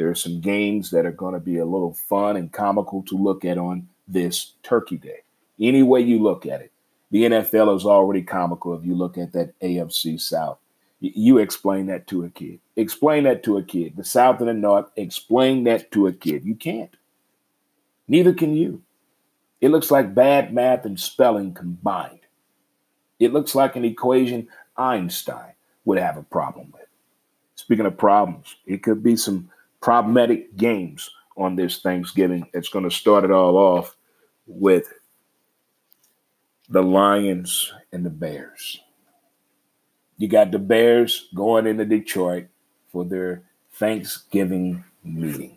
There 0.00 0.08
are 0.08 0.14
some 0.14 0.40
games 0.40 0.90
that 0.92 1.04
are 1.04 1.12
going 1.12 1.34
to 1.34 1.40
be 1.40 1.58
a 1.58 1.66
little 1.66 1.92
fun 1.92 2.38
and 2.38 2.50
comical 2.50 3.02
to 3.02 3.18
look 3.18 3.44
at 3.44 3.58
on 3.58 3.86
this 4.08 4.54
Turkey 4.62 4.96
Day. 4.96 5.18
Any 5.60 5.82
way 5.82 6.00
you 6.00 6.18
look 6.22 6.46
at 6.46 6.62
it, 6.62 6.72
the 7.10 7.24
NFL 7.24 7.76
is 7.76 7.84
already 7.84 8.22
comical 8.22 8.72
if 8.74 8.82
you 8.82 8.94
look 8.94 9.18
at 9.18 9.34
that 9.34 9.52
AFC 9.60 10.18
South. 10.18 10.56
You 11.00 11.36
explain 11.36 11.84
that 11.88 12.06
to 12.06 12.24
a 12.24 12.30
kid. 12.30 12.60
Explain 12.76 13.24
that 13.24 13.42
to 13.42 13.58
a 13.58 13.62
kid. 13.62 13.94
The 13.94 14.02
South 14.02 14.40
and 14.40 14.48
the 14.48 14.54
North, 14.54 14.86
explain 14.96 15.64
that 15.64 15.92
to 15.92 16.06
a 16.06 16.14
kid. 16.14 16.46
You 16.46 16.54
can't. 16.54 16.96
Neither 18.08 18.32
can 18.32 18.56
you. 18.56 18.80
It 19.60 19.68
looks 19.68 19.90
like 19.90 20.14
bad 20.14 20.54
math 20.54 20.86
and 20.86 20.98
spelling 20.98 21.52
combined. 21.52 22.20
It 23.18 23.34
looks 23.34 23.54
like 23.54 23.76
an 23.76 23.84
equation 23.84 24.48
Einstein 24.78 25.52
would 25.84 25.98
have 25.98 26.16
a 26.16 26.22
problem 26.22 26.70
with. 26.72 26.88
Speaking 27.56 27.84
of 27.84 27.98
problems, 27.98 28.56
it 28.64 28.82
could 28.82 29.02
be 29.02 29.14
some 29.14 29.50
problematic 29.80 30.56
games 30.56 31.10
on 31.36 31.56
this 31.56 31.80
Thanksgiving. 31.80 32.46
It's 32.52 32.68
going 32.68 32.84
to 32.84 32.90
start 32.90 33.24
it 33.24 33.30
all 33.30 33.56
off 33.56 33.96
with 34.46 34.92
the 36.68 36.82
Lions 36.82 37.72
and 37.92 38.04
the 38.04 38.10
Bears. 38.10 38.80
You 40.18 40.28
got 40.28 40.50
the 40.50 40.58
Bears 40.58 41.28
going 41.34 41.66
into 41.66 41.84
Detroit 41.84 42.46
for 42.92 43.04
their 43.04 43.42
Thanksgiving 43.72 44.84
meeting. 45.02 45.56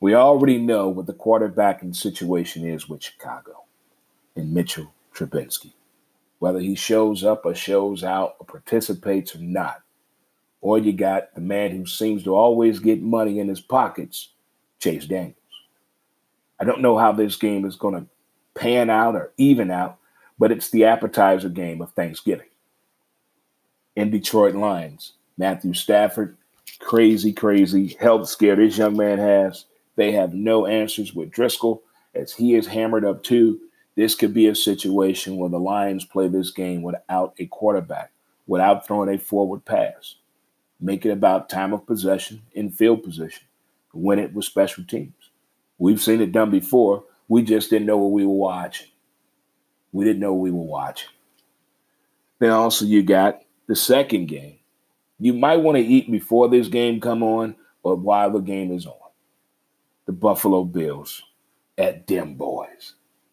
We 0.00 0.14
already 0.14 0.58
know 0.58 0.88
what 0.88 1.06
the 1.06 1.14
quarterbacking 1.14 1.94
situation 1.94 2.66
is 2.66 2.88
with 2.88 3.02
Chicago 3.02 3.64
and 4.34 4.52
Mitchell 4.52 4.92
Trubisky. 5.14 5.72
Whether 6.40 6.58
he 6.58 6.74
shows 6.74 7.22
up 7.22 7.46
or 7.46 7.54
shows 7.54 8.02
out 8.02 8.34
or 8.40 8.46
participates 8.46 9.34
or 9.36 9.38
not. 9.38 9.83
Or 10.64 10.78
you 10.78 10.94
got 10.94 11.34
the 11.34 11.42
man 11.42 11.72
who 11.72 11.84
seems 11.84 12.24
to 12.24 12.34
always 12.34 12.78
get 12.78 13.02
money 13.02 13.38
in 13.38 13.48
his 13.48 13.60
pockets, 13.60 14.30
Chase 14.78 15.04
Daniels. 15.04 15.36
I 16.58 16.64
don't 16.64 16.80
know 16.80 16.96
how 16.96 17.12
this 17.12 17.36
game 17.36 17.66
is 17.66 17.76
going 17.76 17.94
to 17.94 18.06
pan 18.58 18.88
out 18.88 19.14
or 19.14 19.34
even 19.36 19.70
out, 19.70 19.98
but 20.38 20.50
it's 20.50 20.70
the 20.70 20.86
appetizer 20.86 21.50
game 21.50 21.82
of 21.82 21.92
Thanksgiving. 21.92 22.46
In 23.94 24.10
Detroit 24.10 24.54
Lions, 24.54 25.12
Matthew 25.36 25.74
Stafford, 25.74 26.34
crazy, 26.78 27.34
crazy 27.34 27.88
health 28.00 28.26
scare 28.26 28.56
this 28.56 28.78
young 28.78 28.96
man 28.96 29.18
has. 29.18 29.66
They 29.96 30.12
have 30.12 30.32
no 30.32 30.64
answers 30.64 31.14
with 31.14 31.30
Driskel 31.30 31.82
as 32.14 32.32
he 32.32 32.54
is 32.54 32.66
hammered 32.66 33.04
up 33.04 33.22
too. 33.22 33.60
This 33.96 34.14
could 34.14 34.32
be 34.32 34.46
a 34.46 34.54
situation 34.54 35.36
where 35.36 35.50
the 35.50 35.60
Lions 35.60 36.06
play 36.06 36.28
this 36.28 36.50
game 36.50 36.82
without 36.82 37.34
a 37.38 37.44
quarterback, 37.48 38.12
without 38.46 38.86
throwing 38.86 39.14
a 39.14 39.18
forward 39.18 39.62
pass. 39.66 40.14
Make 40.84 41.06
it 41.06 41.12
about 41.12 41.48
time 41.48 41.72
of 41.72 41.86
possession 41.86 42.42
in 42.52 42.70
field 42.70 43.04
position. 43.04 43.44
Win 43.94 44.18
it 44.18 44.34
with 44.34 44.44
special 44.44 44.84
teams. 44.84 45.30
We've 45.78 46.00
seen 46.00 46.20
it 46.20 46.30
done 46.30 46.50
before. 46.50 47.04
We 47.26 47.42
just 47.42 47.70
didn't 47.70 47.86
know 47.86 47.96
what 47.96 48.12
we 48.12 48.26
were 48.26 48.34
watching. 48.34 48.88
We 49.92 50.04
didn't 50.04 50.20
know 50.20 50.34
we 50.34 50.50
were 50.50 50.58
watching. 50.58 51.08
Then 52.38 52.50
also 52.50 52.84
you 52.84 53.02
got 53.02 53.40
the 53.66 53.74
second 53.74 54.26
game. 54.26 54.58
You 55.18 55.32
might 55.32 55.56
want 55.56 55.78
to 55.78 55.82
eat 55.82 56.12
before 56.12 56.50
this 56.50 56.68
game 56.68 57.00
come 57.00 57.22
on 57.22 57.56
or 57.82 57.96
while 57.96 58.30
the 58.30 58.40
game 58.40 58.70
is 58.70 58.84
on 58.84 58.92
the 60.04 60.12
Buffalo 60.12 60.64
Bills 60.64 61.22
at 61.78 62.06
them 62.06 62.34
boys, 62.34 62.92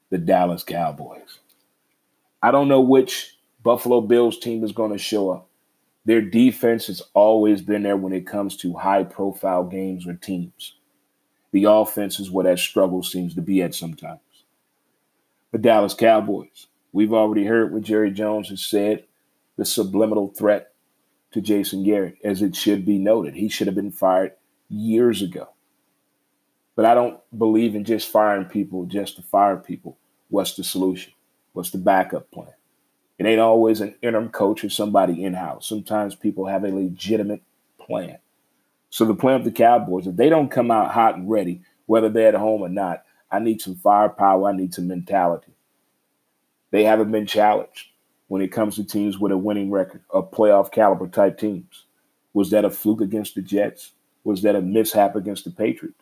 the 0.09 0.17
Dallas 0.17 0.63
Cowboys. 0.63 1.39
I 2.41 2.51
don't 2.51 2.69
know 2.69 2.79
which 2.79 3.37
Buffalo 3.61 3.99
Bills 3.99 4.39
team 4.39 4.63
is 4.63 4.71
going 4.71 4.93
to 4.93 4.97
show 4.97 5.31
up. 5.31 5.49
Their 6.05 6.21
defense 6.21 6.87
has 6.87 7.01
always 7.13 7.61
been 7.61 7.83
there 7.83 7.97
when 7.97 8.13
it 8.13 8.25
comes 8.25 8.57
to 8.57 8.73
high 8.73 9.03
profile 9.03 9.63
games 9.63 10.07
or 10.07 10.13
teams. 10.13 10.73
The 11.51 11.65
offense 11.65 12.19
is 12.19 12.31
where 12.31 12.45
that 12.45 12.59
struggle 12.59 13.03
seems 13.03 13.35
to 13.35 13.41
be 13.41 13.61
at 13.61 13.75
sometimes. 13.75 14.19
The 15.51 15.57
Dallas 15.57 15.93
Cowboys, 15.93 16.67
we've 16.91 17.13
already 17.13 17.45
heard 17.45 17.73
what 17.73 17.83
Jerry 17.83 18.11
Jones 18.11 18.49
has 18.49 18.63
said 18.63 19.05
the 19.57 19.65
subliminal 19.65 20.29
threat 20.29 20.73
to 21.33 21.41
Jason 21.41 21.83
Garrett, 21.83 22.17
as 22.23 22.41
it 22.41 22.55
should 22.55 22.85
be 22.85 22.97
noted. 22.97 23.35
He 23.35 23.49
should 23.49 23.67
have 23.67 23.75
been 23.75 23.91
fired 23.91 24.33
years 24.69 25.21
ago. 25.21 25.49
But 26.75 26.85
I 26.85 26.95
don't 26.95 27.19
believe 27.37 27.75
in 27.75 27.83
just 27.83 28.09
firing 28.09 28.45
people 28.45 28.85
just 28.85 29.17
to 29.17 29.21
fire 29.21 29.57
people. 29.57 29.97
What's 30.29 30.55
the 30.55 30.63
solution? 30.63 31.13
What's 31.53 31.69
the 31.69 31.77
backup 31.77 32.31
plan? 32.31 32.53
It 33.21 33.27
ain't 33.29 33.39
always 33.39 33.81
an 33.81 33.93
interim 34.01 34.29
coach 34.29 34.63
or 34.63 34.69
somebody 34.71 35.23
in 35.23 35.35
house. 35.35 35.67
Sometimes 35.67 36.15
people 36.15 36.47
have 36.47 36.63
a 36.63 36.69
legitimate 36.69 37.43
plan. 37.79 38.17
So 38.89 39.05
the 39.05 39.13
plan 39.13 39.35
of 39.35 39.45
the 39.45 39.51
Cowboys, 39.51 40.07
if 40.07 40.15
they 40.15 40.27
don't 40.27 40.49
come 40.49 40.71
out 40.71 40.91
hot 40.91 41.15
and 41.15 41.29
ready, 41.29 41.61
whether 41.85 42.09
they're 42.09 42.29
at 42.29 42.33
home 42.33 42.61
or 42.61 42.69
not, 42.69 43.03
I 43.29 43.37
need 43.39 43.61
some 43.61 43.75
firepower. 43.75 44.49
I 44.49 44.53
need 44.53 44.73
some 44.73 44.87
mentality. 44.87 45.53
They 46.71 46.83
haven't 46.83 47.11
been 47.11 47.27
challenged 47.27 47.89
when 48.27 48.41
it 48.41 48.51
comes 48.51 48.77
to 48.77 48.83
teams 48.83 49.19
with 49.19 49.31
a 49.31 49.37
winning 49.37 49.69
record, 49.69 50.01
a 50.11 50.23
playoff 50.23 50.71
caliber 50.71 51.07
type 51.07 51.37
teams. 51.37 51.85
Was 52.33 52.49
that 52.49 52.65
a 52.65 52.71
fluke 52.71 53.01
against 53.01 53.35
the 53.35 53.41
Jets? 53.43 53.91
Was 54.23 54.41
that 54.41 54.55
a 54.55 54.61
mishap 54.61 55.15
against 55.15 55.45
the 55.45 55.51
Patriots? 55.51 56.01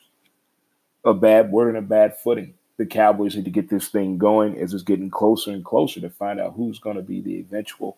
a 1.03 1.13
bad 1.13 1.51
word 1.51 1.69
and 1.69 1.77
a 1.77 1.82
bad 1.82 2.17
footing. 2.17 2.53
The 2.80 2.86
Cowboys 2.86 3.36
need 3.36 3.44
to 3.44 3.52
get 3.52 3.70
this 3.70 3.89
thing 3.89 4.18
going 4.18 4.58
as 4.58 4.74
it's 4.74 4.84
getting 4.84 5.10
closer 5.10 5.52
and 5.52 5.65
closer 5.65 6.00
to 6.00 6.10
find 6.10 6.39
out 6.39 6.54
who's 6.56 6.80
going 6.80 6.96
to 6.96 7.02
be 7.02 7.20
the 7.20 7.38
eventual 7.39 7.98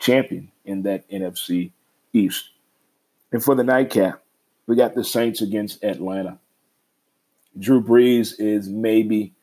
champion 0.00 0.50
in 0.64 0.82
that 0.82 1.08
NFC 1.08 1.70
East. 2.12 2.50
And 3.30 3.44
for 3.44 3.54
the 3.54 3.62
nightcap, 3.62 4.20
we 4.66 4.74
got 4.74 4.96
the 4.96 5.04
Saints 5.04 5.40
against 5.40 5.84
Atlanta. 5.84 6.36
Drew 7.60 7.80
Brees 7.80 8.34
is 8.40 8.68
maybe 8.68 9.34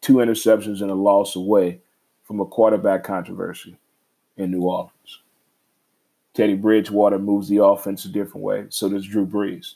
two 0.00 0.14
interceptions 0.14 0.80
and 0.80 0.90
a 0.90 0.94
loss 0.94 1.36
away 1.36 1.82
from 2.24 2.40
a 2.40 2.46
quarterback 2.46 3.04
controversy 3.04 3.76
in 4.38 4.50
New 4.50 4.62
Orleans. 4.62 5.20
Teddy 6.32 6.54
Bridgewater 6.54 7.18
moves 7.18 7.50
the 7.50 7.62
offense 7.62 8.06
a 8.06 8.08
different 8.08 8.44
way. 8.44 8.64
So 8.70 8.88
does 8.88 9.06
Drew 9.06 9.26
Brees. 9.26 9.74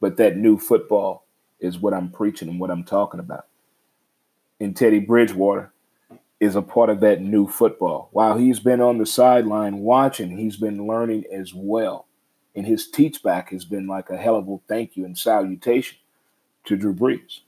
But 0.00 0.16
that 0.16 0.38
new 0.38 0.58
football 0.58 1.26
is 1.60 1.78
what 1.78 1.92
I'm 1.92 2.10
preaching 2.10 2.48
and 2.48 2.58
what 2.58 2.70
I'm 2.70 2.82
talking 2.82 3.20
about. 3.20 3.44
And 4.60 4.76
Teddy 4.76 5.00
Bridgewater 5.00 5.72
is 6.40 6.56
a 6.56 6.62
part 6.62 6.90
of 6.90 7.00
that 7.00 7.20
new 7.20 7.46
football. 7.46 8.08
While 8.12 8.36
he's 8.38 8.60
been 8.60 8.80
on 8.80 8.98
the 8.98 9.06
sideline 9.06 9.78
watching, 9.78 10.36
he's 10.36 10.56
been 10.56 10.86
learning 10.86 11.24
as 11.32 11.54
well. 11.54 12.06
And 12.54 12.66
his 12.66 12.90
teach 12.90 13.22
back 13.22 13.50
has 13.50 13.64
been 13.64 13.86
like 13.86 14.10
a 14.10 14.16
hell 14.16 14.36
of 14.36 14.48
a 14.48 14.58
thank 14.66 14.96
you 14.96 15.04
and 15.04 15.16
salutation 15.16 15.98
to 16.64 16.76
Drew 16.76 16.94
Brees. 16.94 17.40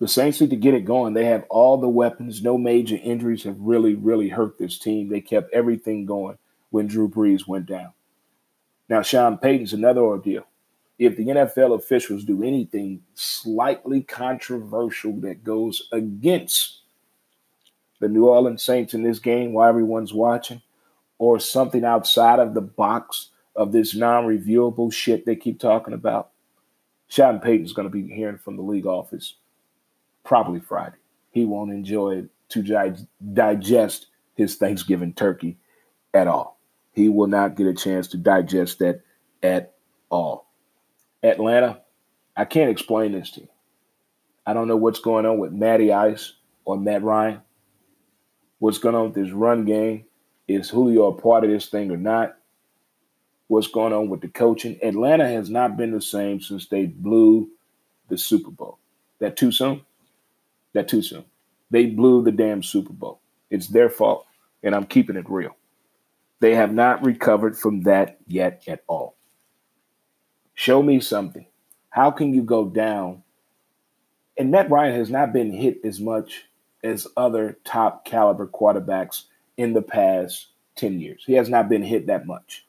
The 0.00 0.08
Saints 0.08 0.40
need 0.40 0.50
to 0.50 0.56
get 0.56 0.74
it 0.74 0.84
going. 0.84 1.14
They 1.14 1.24
have 1.24 1.44
all 1.48 1.76
the 1.76 1.88
weapons. 1.88 2.42
No 2.42 2.56
major 2.56 2.98
injuries 3.02 3.42
have 3.44 3.58
really, 3.58 3.94
really 3.94 4.28
hurt 4.28 4.58
this 4.58 4.78
team. 4.78 5.08
They 5.08 5.20
kept 5.20 5.52
everything 5.52 6.06
going 6.06 6.38
when 6.70 6.86
Drew 6.86 7.08
Brees 7.08 7.48
went 7.48 7.66
down. 7.66 7.92
Now, 8.88 9.02
Sean 9.02 9.38
Payton's 9.38 9.72
another 9.72 10.00
ordeal. 10.00 10.46
If 10.98 11.16
the 11.16 11.26
NFL 11.26 11.76
officials 11.76 12.24
do 12.24 12.42
anything 12.42 13.02
slightly 13.14 14.02
controversial 14.02 15.12
that 15.20 15.44
goes 15.44 15.88
against 15.92 16.80
the 18.00 18.08
New 18.08 18.26
Orleans 18.26 18.62
Saints 18.62 18.94
in 18.94 19.02
this 19.02 19.18
game 19.18 19.52
while 19.52 19.68
everyone's 19.68 20.14
watching, 20.14 20.62
or 21.18 21.40
something 21.40 21.84
outside 21.84 22.38
of 22.38 22.54
the 22.54 22.60
box 22.60 23.30
of 23.56 23.72
this 23.72 23.94
non 23.94 24.24
reviewable 24.24 24.92
shit 24.92 25.26
they 25.26 25.36
keep 25.36 25.58
talking 25.58 25.94
about, 25.94 26.30
Sean 27.08 27.40
Payton's 27.40 27.72
going 27.72 27.90
to 27.90 27.92
be 27.92 28.12
hearing 28.12 28.38
from 28.38 28.56
the 28.56 28.62
league 28.62 28.86
office 28.86 29.34
probably 30.24 30.60
Friday. 30.60 30.96
He 31.30 31.44
won't 31.44 31.72
enjoy 31.72 32.18
it 32.18 32.28
to 32.50 32.62
di- 32.62 33.06
digest 33.32 34.06
his 34.34 34.56
Thanksgiving 34.56 35.12
turkey 35.12 35.58
at 36.14 36.28
all. 36.28 36.58
He 36.92 37.08
will 37.08 37.26
not 37.26 37.56
get 37.56 37.66
a 37.66 37.74
chance 37.74 38.08
to 38.08 38.16
digest 38.16 38.78
that 38.78 39.02
at 39.42 39.74
all. 40.10 40.47
Atlanta, 41.22 41.80
I 42.36 42.44
can't 42.44 42.70
explain 42.70 43.12
this 43.12 43.30
to 43.32 43.40
you. 43.40 43.48
I 44.46 44.54
don't 44.54 44.68
know 44.68 44.76
what's 44.76 45.00
going 45.00 45.26
on 45.26 45.38
with 45.38 45.52
Matty 45.52 45.92
Ice 45.92 46.32
or 46.64 46.78
Matt 46.78 47.02
Ryan. 47.02 47.42
What's 48.60 48.78
going 48.78 48.94
on 48.94 49.12
with 49.12 49.14
this 49.14 49.32
run 49.32 49.64
game? 49.64 50.04
Is 50.46 50.70
Julio 50.70 51.08
a 51.08 51.20
part 51.20 51.44
of 51.44 51.50
this 51.50 51.66
thing 51.66 51.90
or 51.90 51.96
not? 51.96 52.36
What's 53.48 53.66
going 53.66 53.92
on 53.92 54.08
with 54.08 54.20
the 54.20 54.28
coaching? 54.28 54.78
Atlanta 54.82 55.28
has 55.28 55.50
not 55.50 55.76
been 55.76 55.92
the 55.92 56.00
same 56.00 56.40
since 56.40 56.66
they 56.66 56.86
blew 56.86 57.50
the 58.08 58.16
Super 58.16 58.50
Bowl. 58.50 58.78
That 59.18 59.36
too 59.36 59.52
soon? 59.52 59.82
That 60.72 60.88
too 60.88 61.02
soon. 61.02 61.24
They 61.70 61.86
blew 61.86 62.22
the 62.22 62.32
damn 62.32 62.62
Super 62.62 62.92
Bowl. 62.92 63.20
It's 63.50 63.68
their 63.68 63.90
fault, 63.90 64.26
and 64.62 64.74
I'm 64.74 64.86
keeping 64.86 65.16
it 65.16 65.28
real. 65.28 65.56
They 66.40 66.54
have 66.54 66.72
not 66.72 67.04
recovered 67.04 67.58
from 67.58 67.82
that 67.82 68.18
yet 68.26 68.62
at 68.66 68.84
all. 68.86 69.17
Show 70.58 70.82
me 70.82 70.98
something. 70.98 71.46
How 71.90 72.10
can 72.10 72.34
you 72.34 72.42
go 72.42 72.64
down? 72.68 73.22
And 74.36 74.50
Matt 74.50 74.68
Ryan 74.68 74.96
has 74.96 75.08
not 75.08 75.32
been 75.32 75.52
hit 75.52 75.78
as 75.84 76.00
much 76.00 76.46
as 76.82 77.06
other 77.16 77.58
top 77.62 78.04
caliber 78.04 78.48
quarterbacks 78.48 79.26
in 79.56 79.72
the 79.72 79.82
past 79.82 80.48
10 80.74 80.98
years. 80.98 81.22
He 81.24 81.34
has 81.34 81.48
not 81.48 81.68
been 81.68 81.84
hit 81.84 82.08
that 82.08 82.26
much. 82.26 82.66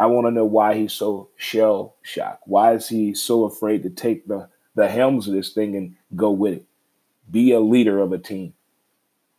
I 0.00 0.06
want 0.06 0.26
to 0.26 0.30
know 0.30 0.46
why 0.46 0.74
he's 0.74 0.94
so 0.94 1.28
shell 1.36 1.96
shocked. 2.00 2.44
Why 2.46 2.72
is 2.72 2.88
he 2.88 3.12
so 3.12 3.44
afraid 3.44 3.82
to 3.82 3.90
take 3.90 4.26
the, 4.26 4.48
the 4.74 4.88
helms 4.88 5.28
of 5.28 5.34
this 5.34 5.52
thing 5.52 5.76
and 5.76 5.96
go 6.16 6.30
with 6.30 6.54
it? 6.54 6.66
Be 7.30 7.52
a 7.52 7.60
leader 7.60 8.00
of 8.00 8.12
a 8.12 8.18
team. 8.18 8.54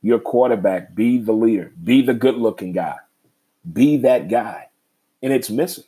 Your 0.03 0.19
quarterback, 0.19 0.93
be 0.93 1.17
the 1.17 1.33
leader, 1.33 1.73
be 1.83 2.03
the 2.03 2.13
good 2.13 2.35
looking 2.35 2.71
guy, 2.71 2.97
be 3.73 3.97
that 3.97 4.29
guy. 4.29 4.67
And 5.23 5.33
it's 5.33 5.49
missing 5.49 5.85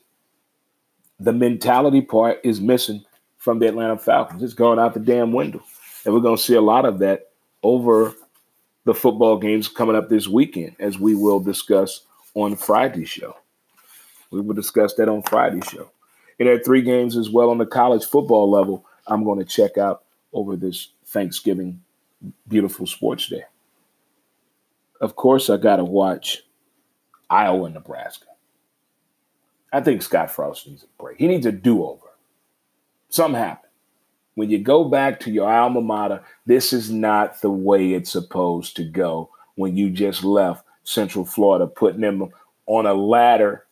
the 1.21 1.33
mentality 1.33 2.01
part 2.01 2.39
is 2.43 2.59
missing 2.59 3.03
from 3.37 3.59
the 3.59 3.67
Atlanta 3.67 3.97
Falcons. 3.97 4.41
It's 4.41 4.53
going 4.53 4.79
out 4.79 4.93
the 4.93 4.99
damn 4.99 5.33
window. 5.33 5.63
And 6.03 6.13
we're 6.13 6.19
going 6.19 6.37
to 6.37 6.41
see 6.41 6.55
a 6.55 6.61
lot 6.61 6.85
of 6.85 6.99
that 6.99 7.29
over 7.63 8.13
the 8.85 8.93
football 8.93 9.37
games 9.37 9.67
coming 9.67 9.95
up 9.95 10.09
this 10.09 10.27
weekend, 10.27 10.75
as 10.79 10.97
we 10.97 11.13
will 11.13 11.39
discuss 11.39 12.01
on 12.33 12.55
Friday's 12.55 13.09
show. 13.09 13.35
We 14.31 14.41
will 14.41 14.55
discuss 14.55 14.95
that 14.95 15.09
on 15.09 15.21
Friday's 15.23 15.65
show. 15.65 15.91
And 16.39 16.49
are 16.49 16.63
three 16.63 16.81
games 16.81 17.15
as 17.15 17.29
well 17.29 17.51
on 17.51 17.59
the 17.59 17.67
college 17.67 18.03
football 18.03 18.49
level 18.49 18.83
I'm 19.07 19.23
going 19.23 19.39
to 19.39 19.45
check 19.45 19.77
out 19.77 20.03
over 20.33 20.55
this 20.55 20.89
Thanksgiving 21.05 21.81
beautiful 22.47 22.87
sports 22.87 23.27
day. 23.27 23.43
Of 24.99 25.15
course, 25.15 25.49
I 25.49 25.57
got 25.57 25.77
to 25.77 25.83
watch 25.83 26.43
Iowa, 27.29 27.69
Nebraska. 27.69 28.27
I 29.71 29.81
think 29.81 30.01
Scott 30.01 30.31
Frost 30.31 30.67
needs 30.67 30.83
a 30.83 31.01
break. 31.01 31.17
He 31.17 31.27
needs 31.27 31.45
a 31.45 31.51
do 31.51 31.83
over. 31.83 32.07
Something 33.09 33.39
happened. 33.39 33.71
When 34.35 34.49
you 34.49 34.59
go 34.59 34.85
back 34.85 35.19
to 35.21 35.31
your 35.31 35.49
alma 35.49 35.81
mater, 35.81 36.23
this 36.45 36.73
is 36.73 36.89
not 36.89 37.41
the 37.41 37.51
way 37.51 37.93
it's 37.93 38.11
supposed 38.11 38.75
to 38.77 38.83
go 38.83 39.29
when 39.55 39.75
you 39.75 39.89
just 39.89 40.23
left 40.23 40.65
Central 40.83 41.25
Florida, 41.25 41.67
putting 41.67 42.01
them 42.01 42.29
on 42.65 42.85
a 42.85 42.93
ladder 42.93 43.65